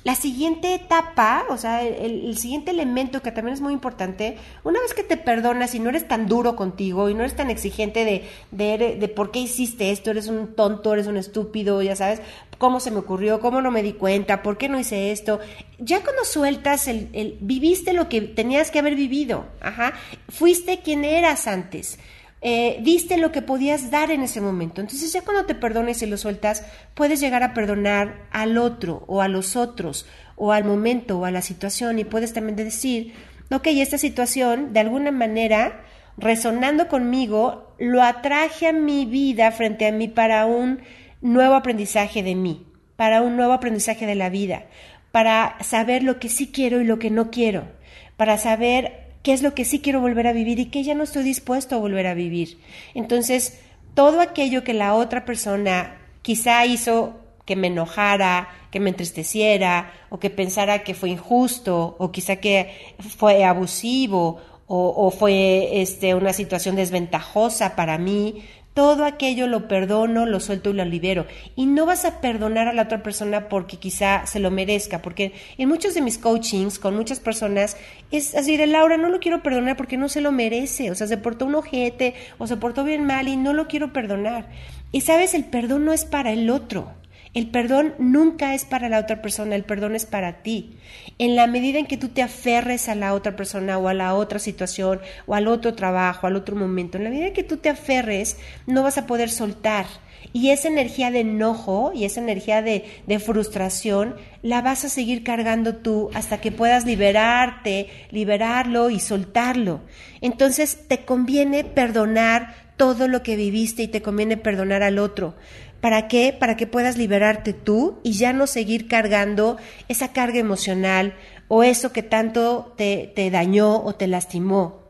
La 0.02 0.14
siguiente 0.14 0.72
etapa, 0.72 1.44
o 1.50 1.58
sea, 1.58 1.82
el, 1.82 2.36
siguiente 2.38 2.70
elemento 2.70 3.20
que 3.20 3.32
también 3.32 3.52
es 3.54 3.60
muy 3.60 3.74
importante, 3.74 4.38
una 4.64 4.80
vez 4.80 4.94
que 4.94 5.02
te 5.02 5.18
perdonas 5.18 5.74
y 5.74 5.78
no 5.78 5.90
eres 5.90 6.08
tan 6.08 6.26
duro 6.26 6.56
contigo 6.56 7.10
y 7.10 7.14
no 7.14 7.20
eres 7.20 7.36
tan 7.36 7.50
exigente 7.50 8.06
de, 8.06 8.24
de, 8.50 8.96
de 8.98 9.08
por 9.08 9.30
qué 9.30 9.40
hiciste 9.40 9.90
esto, 9.90 10.10
eres 10.10 10.28
un 10.28 10.54
tonto, 10.54 10.94
eres 10.94 11.06
un 11.06 11.18
estúpido, 11.18 11.82
ya 11.82 11.96
sabes, 11.96 12.22
cómo 12.56 12.80
se 12.80 12.90
me 12.90 12.98
ocurrió, 12.98 13.40
cómo 13.40 13.60
no 13.60 13.70
me 13.70 13.82
di 13.82 13.92
cuenta, 13.92 14.42
por 14.42 14.56
qué 14.56 14.70
no 14.70 14.80
hice 14.80 15.12
esto, 15.12 15.38
ya 15.78 16.02
cuando 16.02 16.24
sueltas, 16.24 16.88
el, 16.88 17.10
el 17.12 17.36
viviste 17.40 17.92
lo 17.92 18.08
que 18.08 18.22
tenías 18.22 18.70
que 18.70 18.78
haber 18.78 18.94
vivido, 18.94 19.44
ajá, 19.60 19.92
fuiste 20.30 20.80
quien 20.80 21.04
eras 21.04 21.46
antes 21.46 21.98
eh, 22.42 22.78
diste 22.82 23.18
lo 23.18 23.32
que 23.32 23.42
podías 23.42 23.90
dar 23.90 24.10
en 24.10 24.22
ese 24.22 24.40
momento. 24.40 24.80
Entonces 24.80 25.12
ya 25.12 25.22
cuando 25.22 25.44
te 25.44 25.54
perdones 25.54 26.02
y 26.02 26.06
lo 26.06 26.16
sueltas, 26.16 26.64
puedes 26.94 27.20
llegar 27.20 27.42
a 27.42 27.54
perdonar 27.54 28.26
al 28.30 28.56
otro 28.58 29.04
o 29.06 29.20
a 29.20 29.28
los 29.28 29.56
otros 29.56 30.06
o 30.36 30.52
al 30.52 30.64
momento 30.64 31.18
o 31.18 31.24
a 31.26 31.30
la 31.30 31.42
situación 31.42 31.98
y 31.98 32.04
puedes 32.04 32.32
también 32.32 32.56
decir, 32.56 33.12
ok, 33.50 33.66
esta 33.66 33.98
situación 33.98 34.72
de 34.72 34.80
alguna 34.80 35.10
manera 35.10 35.82
resonando 36.16 36.88
conmigo, 36.88 37.74
lo 37.78 38.02
atraje 38.02 38.68
a 38.68 38.72
mi 38.72 39.06
vida 39.06 39.50
frente 39.52 39.86
a 39.86 39.92
mí 39.92 40.08
para 40.08 40.46
un 40.46 40.80
nuevo 41.20 41.54
aprendizaje 41.54 42.22
de 42.22 42.34
mí, 42.34 42.66
para 42.96 43.22
un 43.22 43.36
nuevo 43.36 43.52
aprendizaje 43.52 44.06
de 44.06 44.14
la 44.14 44.28
vida, 44.28 44.64
para 45.12 45.56
saber 45.60 46.02
lo 46.02 46.18
que 46.18 46.28
sí 46.28 46.50
quiero 46.52 46.80
y 46.80 46.84
lo 46.84 46.98
que 46.98 47.10
no 47.10 47.30
quiero, 47.30 47.68
para 48.16 48.38
saber 48.38 49.09
qué 49.22 49.32
es 49.32 49.42
lo 49.42 49.54
que 49.54 49.64
sí 49.64 49.80
quiero 49.80 50.00
volver 50.00 50.26
a 50.26 50.32
vivir 50.32 50.58
y 50.58 50.66
qué 50.66 50.82
ya 50.82 50.94
no 50.94 51.04
estoy 51.04 51.24
dispuesto 51.24 51.76
a 51.76 51.78
volver 51.78 52.06
a 52.06 52.14
vivir. 52.14 52.58
Entonces, 52.94 53.60
todo 53.94 54.20
aquello 54.20 54.64
que 54.64 54.74
la 54.74 54.94
otra 54.94 55.24
persona 55.24 55.98
quizá 56.22 56.64
hizo 56.64 57.20
que 57.44 57.56
me 57.56 57.66
enojara, 57.66 58.48
que 58.70 58.80
me 58.80 58.90
entristeciera, 58.90 59.92
o 60.08 60.18
que 60.18 60.30
pensara 60.30 60.84
que 60.84 60.94
fue 60.94 61.10
injusto, 61.10 61.96
o 61.98 62.12
quizá 62.12 62.36
que 62.36 62.94
fue 63.16 63.44
abusivo, 63.44 64.40
o, 64.66 64.94
o 64.96 65.10
fue 65.10 65.82
este, 65.82 66.14
una 66.14 66.32
situación 66.32 66.76
desventajosa 66.76 67.74
para 67.74 67.98
mí, 67.98 68.44
todo 68.74 69.04
aquello 69.04 69.46
lo 69.46 69.66
perdono, 69.66 70.26
lo 70.26 70.40
suelto 70.40 70.70
y 70.70 70.74
lo 70.74 70.84
libero. 70.84 71.26
Y 71.56 71.66
no 71.66 71.86
vas 71.86 72.04
a 72.04 72.20
perdonar 72.20 72.68
a 72.68 72.72
la 72.72 72.82
otra 72.82 73.02
persona 73.02 73.48
porque 73.48 73.78
quizá 73.78 74.26
se 74.26 74.40
lo 74.40 74.50
merezca, 74.50 75.02
porque 75.02 75.32
en 75.58 75.68
muchos 75.68 75.94
de 75.94 76.02
mis 76.02 76.18
coachings 76.18 76.78
con 76.78 76.96
muchas 76.96 77.20
personas 77.20 77.76
es 78.10 78.34
así 78.34 78.56
de 78.56 78.66
Laura, 78.66 78.96
no 78.96 79.08
lo 79.08 79.20
quiero 79.20 79.42
perdonar 79.42 79.76
porque 79.76 79.96
no 79.96 80.08
se 80.08 80.20
lo 80.20 80.32
merece, 80.32 80.90
o 80.90 80.94
sea, 80.94 81.06
se 81.06 81.16
portó 81.16 81.46
un 81.46 81.56
ojete 81.56 82.14
o 82.38 82.46
se 82.46 82.56
portó 82.56 82.84
bien 82.84 83.04
mal 83.04 83.28
y 83.28 83.36
no 83.36 83.52
lo 83.52 83.66
quiero 83.66 83.92
perdonar. 83.92 84.48
Y 84.92 85.02
sabes, 85.02 85.34
el 85.34 85.44
perdón 85.44 85.84
no 85.84 85.92
es 85.92 86.04
para 86.04 86.32
el 86.32 86.50
otro. 86.50 86.99
El 87.32 87.48
perdón 87.48 87.94
nunca 87.98 88.54
es 88.54 88.64
para 88.64 88.88
la 88.88 88.98
otra 88.98 89.22
persona, 89.22 89.54
el 89.54 89.62
perdón 89.62 89.94
es 89.94 90.04
para 90.04 90.42
ti. 90.42 90.76
En 91.18 91.36
la 91.36 91.46
medida 91.46 91.78
en 91.78 91.86
que 91.86 91.96
tú 91.96 92.08
te 92.08 92.22
aferres 92.22 92.88
a 92.88 92.96
la 92.96 93.14
otra 93.14 93.36
persona 93.36 93.78
o 93.78 93.86
a 93.86 93.94
la 93.94 94.14
otra 94.14 94.40
situación 94.40 95.00
o 95.26 95.36
al 95.36 95.46
otro 95.46 95.74
trabajo, 95.74 96.26
al 96.26 96.34
otro 96.34 96.56
momento, 96.56 96.98
en 96.98 97.04
la 97.04 97.10
medida 97.10 97.28
en 97.28 97.32
que 97.32 97.44
tú 97.44 97.58
te 97.58 97.68
aferres, 97.68 98.36
no 98.66 98.82
vas 98.82 98.98
a 98.98 99.06
poder 99.06 99.30
soltar. 99.30 99.86
Y 100.32 100.50
esa 100.50 100.68
energía 100.68 101.12
de 101.12 101.20
enojo 101.20 101.92
y 101.94 102.04
esa 102.04 102.20
energía 102.20 102.62
de, 102.62 102.84
de 103.06 103.18
frustración 103.20 104.16
la 104.42 104.60
vas 104.60 104.84
a 104.84 104.88
seguir 104.88 105.22
cargando 105.22 105.76
tú 105.76 106.10
hasta 106.14 106.40
que 106.40 106.50
puedas 106.50 106.84
liberarte, 106.84 107.88
liberarlo 108.10 108.90
y 108.90 108.98
soltarlo. 108.98 109.82
Entonces 110.20 110.88
te 110.88 111.04
conviene 111.04 111.62
perdonar 111.62 112.54
todo 112.76 113.08
lo 113.08 113.22
que 113.22 113.36
viviste 113.36 113.82
y 113.82 113.88
te 113.88 114.02
conviene 114.02 114.36
perdonar 114.36 114.82
al 114.82 114.98
otro. 114.98 115.34
¿Para 115.80 116.08
qué? 116.08 116.36
Para 116.38 116.56
que 116.56 116.66
puedas 116.66 116.98
liberarte 116.98 117.52
tú 117.52 118.00
y 118.02 118.12
ya 118.12 118.32
no 118.32 118.46
seguir 118.46 118.86
cargando 118.86 119.56
esa 119.88 120.12
carga 120.12 120.38
emocional 120.38 121.14
o 121.48 121.62
eso 121.62 121.92
que 121.92 122.02
tanto 122.02 122.74
te, 122.76 123.30
dañó 123.30 123.82
o 123.82 123.94
te 123.94 124.06
lastimó. 124.06 124.84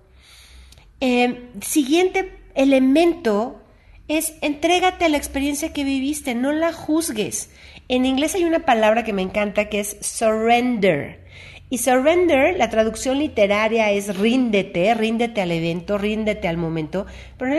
Eh, 1.01 1.49
siguiente 1.63 2.39
elemento 2.55 3.63
es 4.09 4.35
entrégate 4.41 5.05
a 5.05 5.09
la 5.09 5.17
experiencia 5.17 5.73
que 5.73 5.85
viviste, 5.85 6.35
no 6.35 6.53
la 6.53 6.73
juzgues. 6.73 7.51
En 7.89 8.05
inglés 8.05 8.35
hay 8.35 8.45
una 8.45 8.67
palabra 8.67 9.05
que 9.05 9.13
me 9.13 9.23
encanta 9.23 9.69
que 9.69 9.81
es 9.81 9.97
surrender. 10.01 11.25
Y 11.73 11.79
surrender, 11.79 12.57
la 12.59 12.69
traducción 12.69 13.21
literaria 13.21 13.93
es 13.93 14.19
ríndete, 14.19 14.93
ríndete 14.95 15.41
al 15.41 15.53
evento, 15.53 15.99
ríndete 15.99 16.49
al 16.49 16.57
momento, 16.57 17.07
pero 17.39 17.55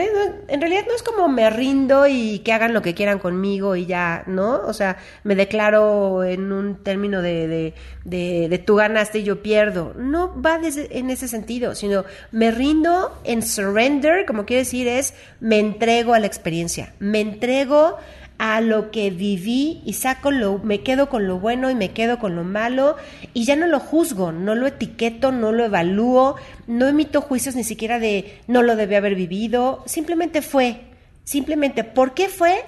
en 0.48 0.60
realidad, 0.60 0.84
no, 0.86 0.94
es 0.94 1.02
como 1.02 1.28
me 1.28 1.48
rindo 1.48 2.06
y 2.06 2.40
que 2.40 2.52
hagan 2.52 2.74
lo 2.74 2.82
que 2.82 2.92
quieran 2.92 3.18
conmigo 3.18 3.74
y 3.74 3.86
ya, 3.86 4.22
¿no? 4.26 4.60
O 4.66 4.74
sea, 4.74 4.98
me 5.24 5.34
declaro 5.34 6.24
en 6.24 6.52
un 6.52 6.84
término 6.84 7.22
de, 7.22 7.72
de, 8.04 8.48
de, 8.48 8.58
tú 8.58 8.76
ganaste 8.76 9.20
y 9.20 9.24
yo 9.24 9.40
pierdo. 9.42 9.94
No 9.96 10.38
va 10.42 10.60
en 10.62 11.08
ese 11.08 11.26
sentido, 11.26 11.74
sino 11.74 12.04
me 12.32 12.50
rindo 12.50 13.18
en 13.24 13.40
surrender, 13.40 14.26
como 14.26 14.44
quiere 14.44 14.64
decir, 14.64 14.88
es 14.88 15.14
me 15.40 15.58
entrego 15.58 16.12
a 16.12 16.18
la 16.18 16.26
experiencia, 16.26 16.92
me 16.98 17.20
entrego 17.20 17.96
a 18.44 18.60
lo 18.60 18.90
que 18.90 19.10
viví 19.10 19.80
y 19.84 19.92
saco 19.92 20.32
lo, 20.32 20.58
me 20.58 20.80
quedo 20.80 21.08
con 21.08 21.28
lo 21.28 21.38
bueno 21.38 21.70
y 21.70 21.76
me 21.76 21.92
quedo 21.92 22.18
con 22.18 22.34
lo 22.34 22.42
malo 22.42 22.96
y 23.34 23.44
ya 23.44 23.54
no 23.54 23.68
lo 23.68 23.78
juzgo, 23.78 24.32
no 24.32 24.56
lo 24.56 24.66
etiqueto, 24.66 25.30
no 25.30 25.52
lo 25.52 25.64
evalúo, 25.64 26.34
no 26.66 26.88
emito 26.88 27.20
juicios 27.20 27.54
ni 27.54 27.62
siquiera 27.62 28.00
de 28.00 28.40
no 28.48 28.64
lo 28.64 28.74
debí 28.74 28.96
haber 28.96 29.14
vivido, 29.14 29.84
simplemente 29.86 30.42
fue, 30.42 30.80
simplemente, 31.22 31.84
¿por 31.84 32.14
qué 32.14 32.28
fue? 32.28 32.64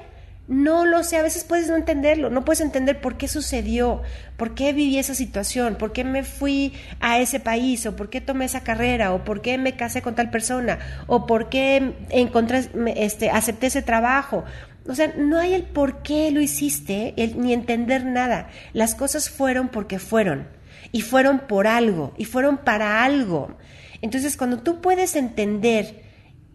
No 0.47 0.85
lo 0.85 1.03
sé, 1.03 1.17
a 1.17 1.23
veces 1.23 1.43
puedes 1.43 1.69
no 1.69 1.75
entenderlo, 1.75 2.31
no 2.31 2.45
puedes 2.45 2.61
entender 2.61 3.01
por 3.01 3.17
qué 3.17 3.27
sucedió, 3.27 4.03
por 4.37 4.55
qué 4.55 4.73
viví 4.73 4.99
esa 4.99 5.15
situación, 5.17 5.75
por 5.75 5.93
qué 5.93 6.05
me 6.05 6.23
fui 6.23 6.73
a 7.01 7.19
ese 7.19 7.41
país, 7.41 7.85
o 7.87 7.97
por 7.97 8.11
qué 8.11 8.21
tomé 8.21 8.45
esa 8.45 8.63
carrera, 8.63 9.13
o 9.13 9.25
por 9.25 9.41
qué 9.43 9.59
me 9.59 9.75
casé 9.75 10.03
con 10.03 10.15
tal 10.15 10.31
persona, 10.31 10.79
o 11.09 11.27
por 11.27 11.49
qué 11.49 11.95
encontré, 12.11 12.69
este, 12.95 13.31
acepté 13.31 13.67
ese 13.67 13.83
trabajo. 13.83 14.45
O 14.87 14.95
sea, 14.95 15.15
no 15.17 15.39
hay 15.39 15.55
el 15.55 15.63
por 15.63 16.03
qué 16.03 16.31
lo 16.31 16.41
hiciste, 16.41 17.15
ni 17.37 17.53
entender 17.53 18.05
nada. 18.05 18.49
Las 18.73 18.95
cosas 18.95 19.31
fueron 19.31 19.69
porque 19.69 19.99
fueron, 19.99 20.49
y 20.93 21.01
fueron 21.01 21.41
por 21.41 21.67
algo, 21.67 22.13
y 22.19 22.27
fueron 22.27 22.59
para 22.59 23.03
algo. 23.03 23.57
Entonces, 24.03 24.37
cuando 24.37 24.61
tú 24.63 24.81
puedes 24.83 25.17
entender 25.17 26.03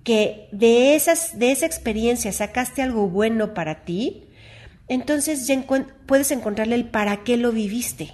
que 0.03 0.47
de, 0.51 0.95
esas, 0.95 1.39
de 1.39 1.51
esa 1.51 1.65
experiencia 1.65 2.31
sacaste 2.31 2.81
algo 2.81 3.09
bueno 3.09 3.53
para 3.53 3.83
ti, 3.83 4.27
entonces 4.87 5.47
ya 5.47 5.63
puedes 6.05 6.31
encontrarle 6.31 6.75
el 6.75 6.85
para 6.89 7.23
qué 7.23 7.37
lo 7.37 7.51
viviste. 7.51 8.13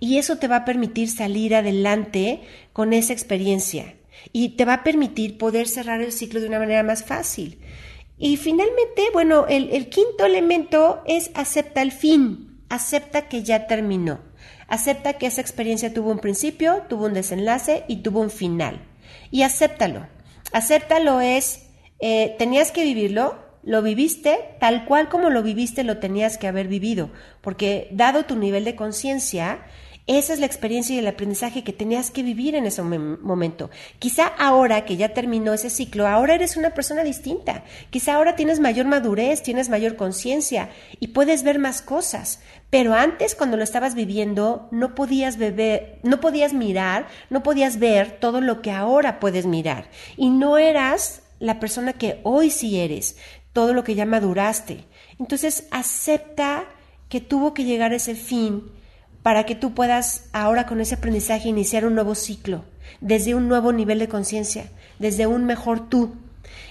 Y 0.00 0.18
eso 0.18 0.36
te 0.36 0.48
va 0.48 0.56
a 0.56 0.64
permitir 0.64 1.10
salir 1.10 1.54
adelante 1.54 2.42
con 2.72 2.92
esa 2.92 3.12
experiencia 3.12 3.94
y 4.32 4.50
te 4.50 4.64
va 4.64 4.74
a 4.74 4.84
permitir 4.84 5.38
poder 5.38 5.68
cerrar 5.68 6.00
el 6.00 6.12
ciclo 6.12 6.40
de 6.40 6.48
una 6.48 6.58
manera 6.58 6.82
más 6.82 7.04
fácil. 7.04 7.58
Y 8.18 8.36
finalmente, 8.36 9.02
bueno, 9.12 9.46
el, 9.48 9.70
el 9.70 9.88
quinto 9.88 10.24
elemento 10.24 11.02
es 11.06 11.30
acepta 11.34 11.82
el 11.82 11.92
fin, 11.92 12.60
acepta 12.68 13.28
que 13.28 13.42
ya 13.42 13.66
terminó, 13.66 14.20
acepta 14.66 15.14
que 15.14 15.26
esa 15.26 15.40
experiencia 15.40 15.94
tuvo 15.94 16.10
un 16.10 16.18
principio, 16.18 16.82
tuvo 16.88 17.06
un 17.06 17.14
desenlace 17.14 17.84
y 17.88 17.96
tuvo 17.96 18.20
un 18.20 18.30
final. 18.30 18.80
Y 19.30 19.42
acéptalo, 19.42 20.06
Acéptalo 20.52 21.20
es, 21.20 21.66
eh, 22.00 22.34
tenías 22.38 22.72
que 22.72 22.84
vivirlo, 22.84 23.36
lo 23.62 23.82
viviste, 23.82 24.56
tal 24.60 24.86
cual 24.86 25.08
como 25.08 25.28
lo 25.28 25.42
viviste 25.42 25.84
lo 25.84 25.98
tenías 25.98 26.38
que 26.38 26.48
haber 26.48 26.68
vivido, 26.68 27.10
porque 27.42 27.88
dado 27.90 28.24
tu 28.24 28.36
nivel 28.36 28.64
de 28.64 28.74
conciencia, 28.74 29.66
esa 30.08 30.32
es 30.32 30.40
la 30.40 30.46
experiencia 30.46 30.96
y 30.96 31.00
el 31.00 31.06
aprendizaje 31.06 31.62
que 31.62 31.74
tenías 31.74 32.10
que 32.10 32.22
vivir 32.22 32.54
en 32.54 32.64
ese 32.64 32.82
momento. 32.82 33.68
Quizá 33.98 34.26
ahora 34.26 34.86
que 34.86 34.96
ya 34.96 35.12
terminó 35.12 35.52
ese 35.52 35.68
ciclo, 35.68 36.08
ahora 36.08 36.34
eres 36.34 36.56
una 36.56 36.70
persona 36.70 37.04
distinta. 37.04 37.62
Quizá 37.90 38.14
ahora 38.14 38.34
tienes 38.34 38.58
mayor 38.58 38.86
madurez, 38.86 39.42
tienes 39.42 39.68
mayor 39.68 39.96
conciencia 39.96 40.70
y 40.98 41.08
puedes 41.08 41.42
ver 41.42 41.58
más 41.58 41.82
cosas. 41.82 42.40
Pero 42.70 42.94
antes, 42.94 43.34
cuando 43.34 43.58
lo 43.58 43.62
estabas 43.62 43.94
viviendo, 43.94 44.66
no 44.70 44.94
podías 44.94 45.36
beber, 45.36 45.98
no 46.02 46.20
podías 46.20 46.54
mirar, 46.54 47.06
no 47.28 47.42
podías 47.42 47.78
ver 47.78 48.12
todo 48.18 48.40
lo 48.40 48.62
que 48.62 48.70
ahora 48.70 49.20
puedes 49.20 49.44
mirar. 49.44 49.90
Y 50.16 50.30
no 50.30 50.56
eras 50.56 51.20
la 51.38 51.60
persona 51.60 51.92
que 51.92 52.20
hoy 52.22 52.48
sí 52.48 52.80
eres, 52.80 53.18
todo 53.52 53.74
lo 53.74 53.84
que 53.84 53.94
ya 53.94 54.06
maduraste. 54.06 54.86
Entonces, 55.18 55.68
acepta 55.70 56.64
que 57.10 57.20
tuvo 57.20 57.52
que 57.52 57.64
llegar 57.64 57.92
ese 57.92 58.14
fin 58.14 58.77
para 59.28 59.44
que 59.44 59.54
tú 59.54 59.74
puedas 59.74 60.24
ahora 60.32 60.64
con 60.64 60.80
ese 60.80 60.94
aprendizaje 60.94 61.50
iniciar 61.50 61.84
un 61.84 61.94
nuevo 61.94 62.14
ciclo, 62.14 62.64
desde 63.02 63.34
un 63.34 63.46
nuevo 63.46 63.74
nivel 63.74 63.98
de 63.98 64.08
conciencia, 64.08 64.70
desde 64.98 65.26
un 65.26 65.44
mejor 65.44 65.90
tú. 65.90 66.16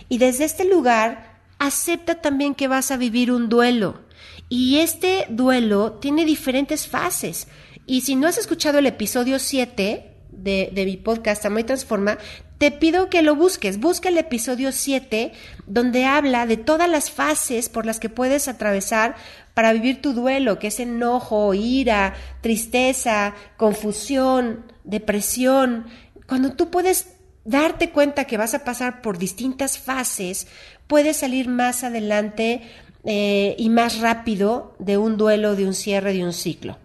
Y 0.09 0.17
desde 0.17 0.45
este 0.45 0.65
lugar, 0.65 1.37
acepta 1.59 2.15
también 2.15 2.55
que 2.55 2.67
vas 2.67 2.89
a 2.89 2.97
vivir 2.97 3.31
un 3.31 3.47
duelo. 3.47 4.01
Y 4.49 4.79
este 4.79 5.27
duelo 5.29 5.99
tiene 6.01 6.25
diferentes 6.25 6.87
fases. 6.87 7.47
Y 7.85 8.01
si 8.01 8.15
no 8.15 8.25
has 8.25 8.39
escuchado 8.39 8.79
el 8.79 8.87
episodio 8.87 9.37
7 9.37 10.15
de, 10.31 10.71
de 10.73 10.85
mi 10.85 10.97
podcast 10.97 11.45
Amor 11.45 11.59
y 11.59 11.65
Transforma, 11.65 12.17
te 12.57 12.71
pido 12.71 13.09
que 13.09 13.21
lo 13.21 13.35
busques. 13.35 13.79
Busca 13.79 14.09
el 14.09 14.17
episodio 14.17 14.71
7, 14.71 15.31
donde 15.65 16.05
habla 16.05 16.45
de 16.45 16.57
todas 16.57 16.89
las 16.89 17.11
fases 17.11 17.69
por 17.69 17.85
las 17.85 17.99
que 17.99 18.09
puedes 18.09 18.47
atravesar 18.47 19.15
para 19.53 19.73
vivir 19.73 20.01
tu 20.01 20.13
duelo, 20.13 20.59
que 20.59 20.67
es 20.67 20.79
enojo, 20.79 21.53
ira, 21.53 22.15
tristeza, 22.41 23.33
confusión, 23.57 24.65
depresión. 24.83 25.85
Cuando 26.27 26.53
tú 26.53 26.69
puedes 26.69 27.09
darte 27.45 27.91
cuenta 27.91 28.25
que 28.25 28.37
vas 28.37 28.53
a 28.53 28.63
pasar 28.63 29.01
por 29.01 29.17
distintas 29.17 29.77
fases, 29.77 30.47
puedes 30.87 31.17
salir 31.17 31.47
más 31.47 31.83
adelante 31.83 32.61
eh, 33.03 33.55
y 33.57 33.69
más 33.69 33.99
rápido 33.99 34.75
de 34.79 34.97
un 34.97 35.17
duelo, 35.17 35.55
de 35.55 35.65
un 35.65 35.73
cierre, 35.73 36.13
de 36.13 36.25
un 36.25 36.33
ciclo. 36.33 36.77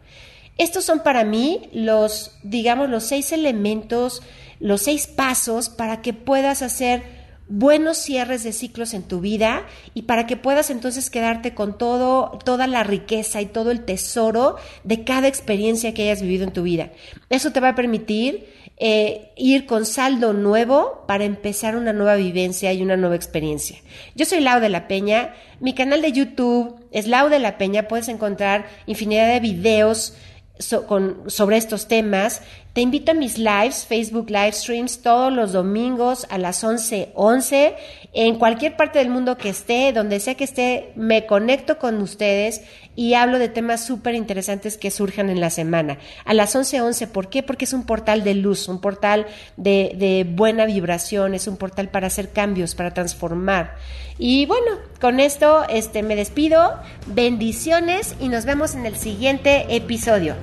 Estos 0.58 0.84
son 0.84 1.00
para 1.00 1.24
mí 1.24 1.68
los, 1.72 2.38
digamos, 2.42 2.88
los 2.88 3.04
seis 3.04 3.32
elementos, 3.32 4.22
los 4.62 4.82
seis 4.82 5.08
pasos 5.08 5.68
para 5.68 6.02
que 6.02 6.12
puedas 6.12 6.62
hacer 6.62 7.02
buenos 7.48 7.98
cierres 7.98 8.44
de 8.44 8.52
ciclos 8.52 8.94
en 8.94 9.02
tu 9.02 9.20
vida 9.20 9.66
y 9.92 10.02
para 10.02 10.26
que 10.26 10.36
puedas 10.36 10.70
entonces 10.70 11.10
quedarte 11.10 11.52
con 11.52 11.76
todo, 11.76 12.38
toda 12.44 12.66
la 12.68 12.84
riqueza 12.84 13.42
y 13.42 13.46
todo 13.46 13.72
el 13.72 13.84
tesoro 13.84 14.56
de 14.84 15.02
cada 15.02 15.26
experiencia 15.26 15.92
que 15.92 16.04
hayas 16.04 16.22
vivido 16.22 16.44
en 16.44 16.52
tu 16.52 16.62
vida. 16.62 16.92
Eso 17.28 17.50
te 17.50 17.58
va 17.58 17.70
a 17.70 17.74
permitir 17.74 18.46
eh, 18.78 19.32
ir 19.36 19.66
con 19.66 19.84
saldo 19.84 20.32
nuevo 20.32 21.04
para 21.08 21.24
empezar 21.24 21.76
una 21.76 21.92
nueva 21.92 22.14
vivencia 22.14 22.72
y 22.72 22.82
una 22.82 22.96
nueva 22.96 23.16
experiencia. 23.16 23.78
Yo 24.14 24.24
soy 24.24 24.40
Lau 24.40 24.60
de 24.60 24.68
la 24.68 24.86
Peña, 24.86 25.34
mi 25.58 25.74
canal 25.74 26.02
de 26.02 26.12
YouTube 26.12 26.76
es 26.92 27.08
Lau 27.08 27.28
de 27.28 27.40
la 27.40 27.58
Peña, 27.58 27.88
puedes 27.88 28.08
encontrar 28.08 28.66
infinidad 28.86 29.26
de 29.26 29.40
videos 29.40 30.14
sobre 30.58 31.56
estos 31.56 31.88
temas. 31.88 32.42
Te 32.72 32.80
invito 32.80 33.10
a 33.12 33.14
mis 33.14 33.36
lives, 33.36 33.84
Facebook 33.84 34.30
live 34.30 34.52
streams, 34.52 35.02
todos 35.02 35.30
los 35.30 35.52
domingos 35.52 36.26
a 36.30 36.38
las 36.38 36.64
11:11. 36.64 37.10
11. 37.14 37.76
En 38.14 38.38
cualquier 38.38 38.76
parte 38.76 38.98
del 38.98 39.10
mundo 39.10 39.36
que 39.36 39.50
esté, 39.50 39.92
donde 39.92 40.20
sea 40.20 40.36
que 40.36 40.44
esté, 40.44 40.90
me 40.96 41.26
conecto 41.26 41.78
con 41.78 42.00
ustedes 42.00 42.62
y 42.96 43.12
hablo 43.12 43.38
de 43.38 43.50
temas 43.50 43.84
súper 43.84 44.14
interesantes 44.14 44.78
que 44.78 44.90
surjan 44.90 45.28
en 45.28 45.38
la 45.38 45.50
semana. 45.50 45.98
A 46.24 46.32
las 46.32 46.56
11:11, 46.56 46.80
11, 46.80 47.06
¿por 47.08 47.28
qué? 47.28 47.42
Porque 47.42 47.66
es 47.66 47.74
un 47.74 47.84
portal 47.84 48.24
de 48.24 48.32
luz, 48.32 48.66
un 48.68 48.80
portal 48.80 49.26
de, 49.58 49.94
de 49.98 50.24
buena 50.26 50.64
vibración, 50.64 51.34
es 51.34 51.46
un 51.46 51.58
portal 51.58 51.90
para 51.90 52.06
hacer 52.06 52.30
cambios, 52.30 52.74
para 52.74 52.94
transformar. 52.94 53.76
Y 54.16 54.46
bueno, 54.46 54.78
con 54.98 55.20
esto 55.20 55.64
este, 55.68 56.02
me 56.02 56.16
despido. 56.16 56.80
Bendiciones 57.06 58.14
y 58.18 58.28
nos 58.28 58.46
vemos 58.46 58.74
en 58.74 58.86
el 58.86 58.96
siguiente 58.96 59.76
episodio. 59.76 60.36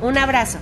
Un 0.00 0.16
abrazo. 0.16 0.58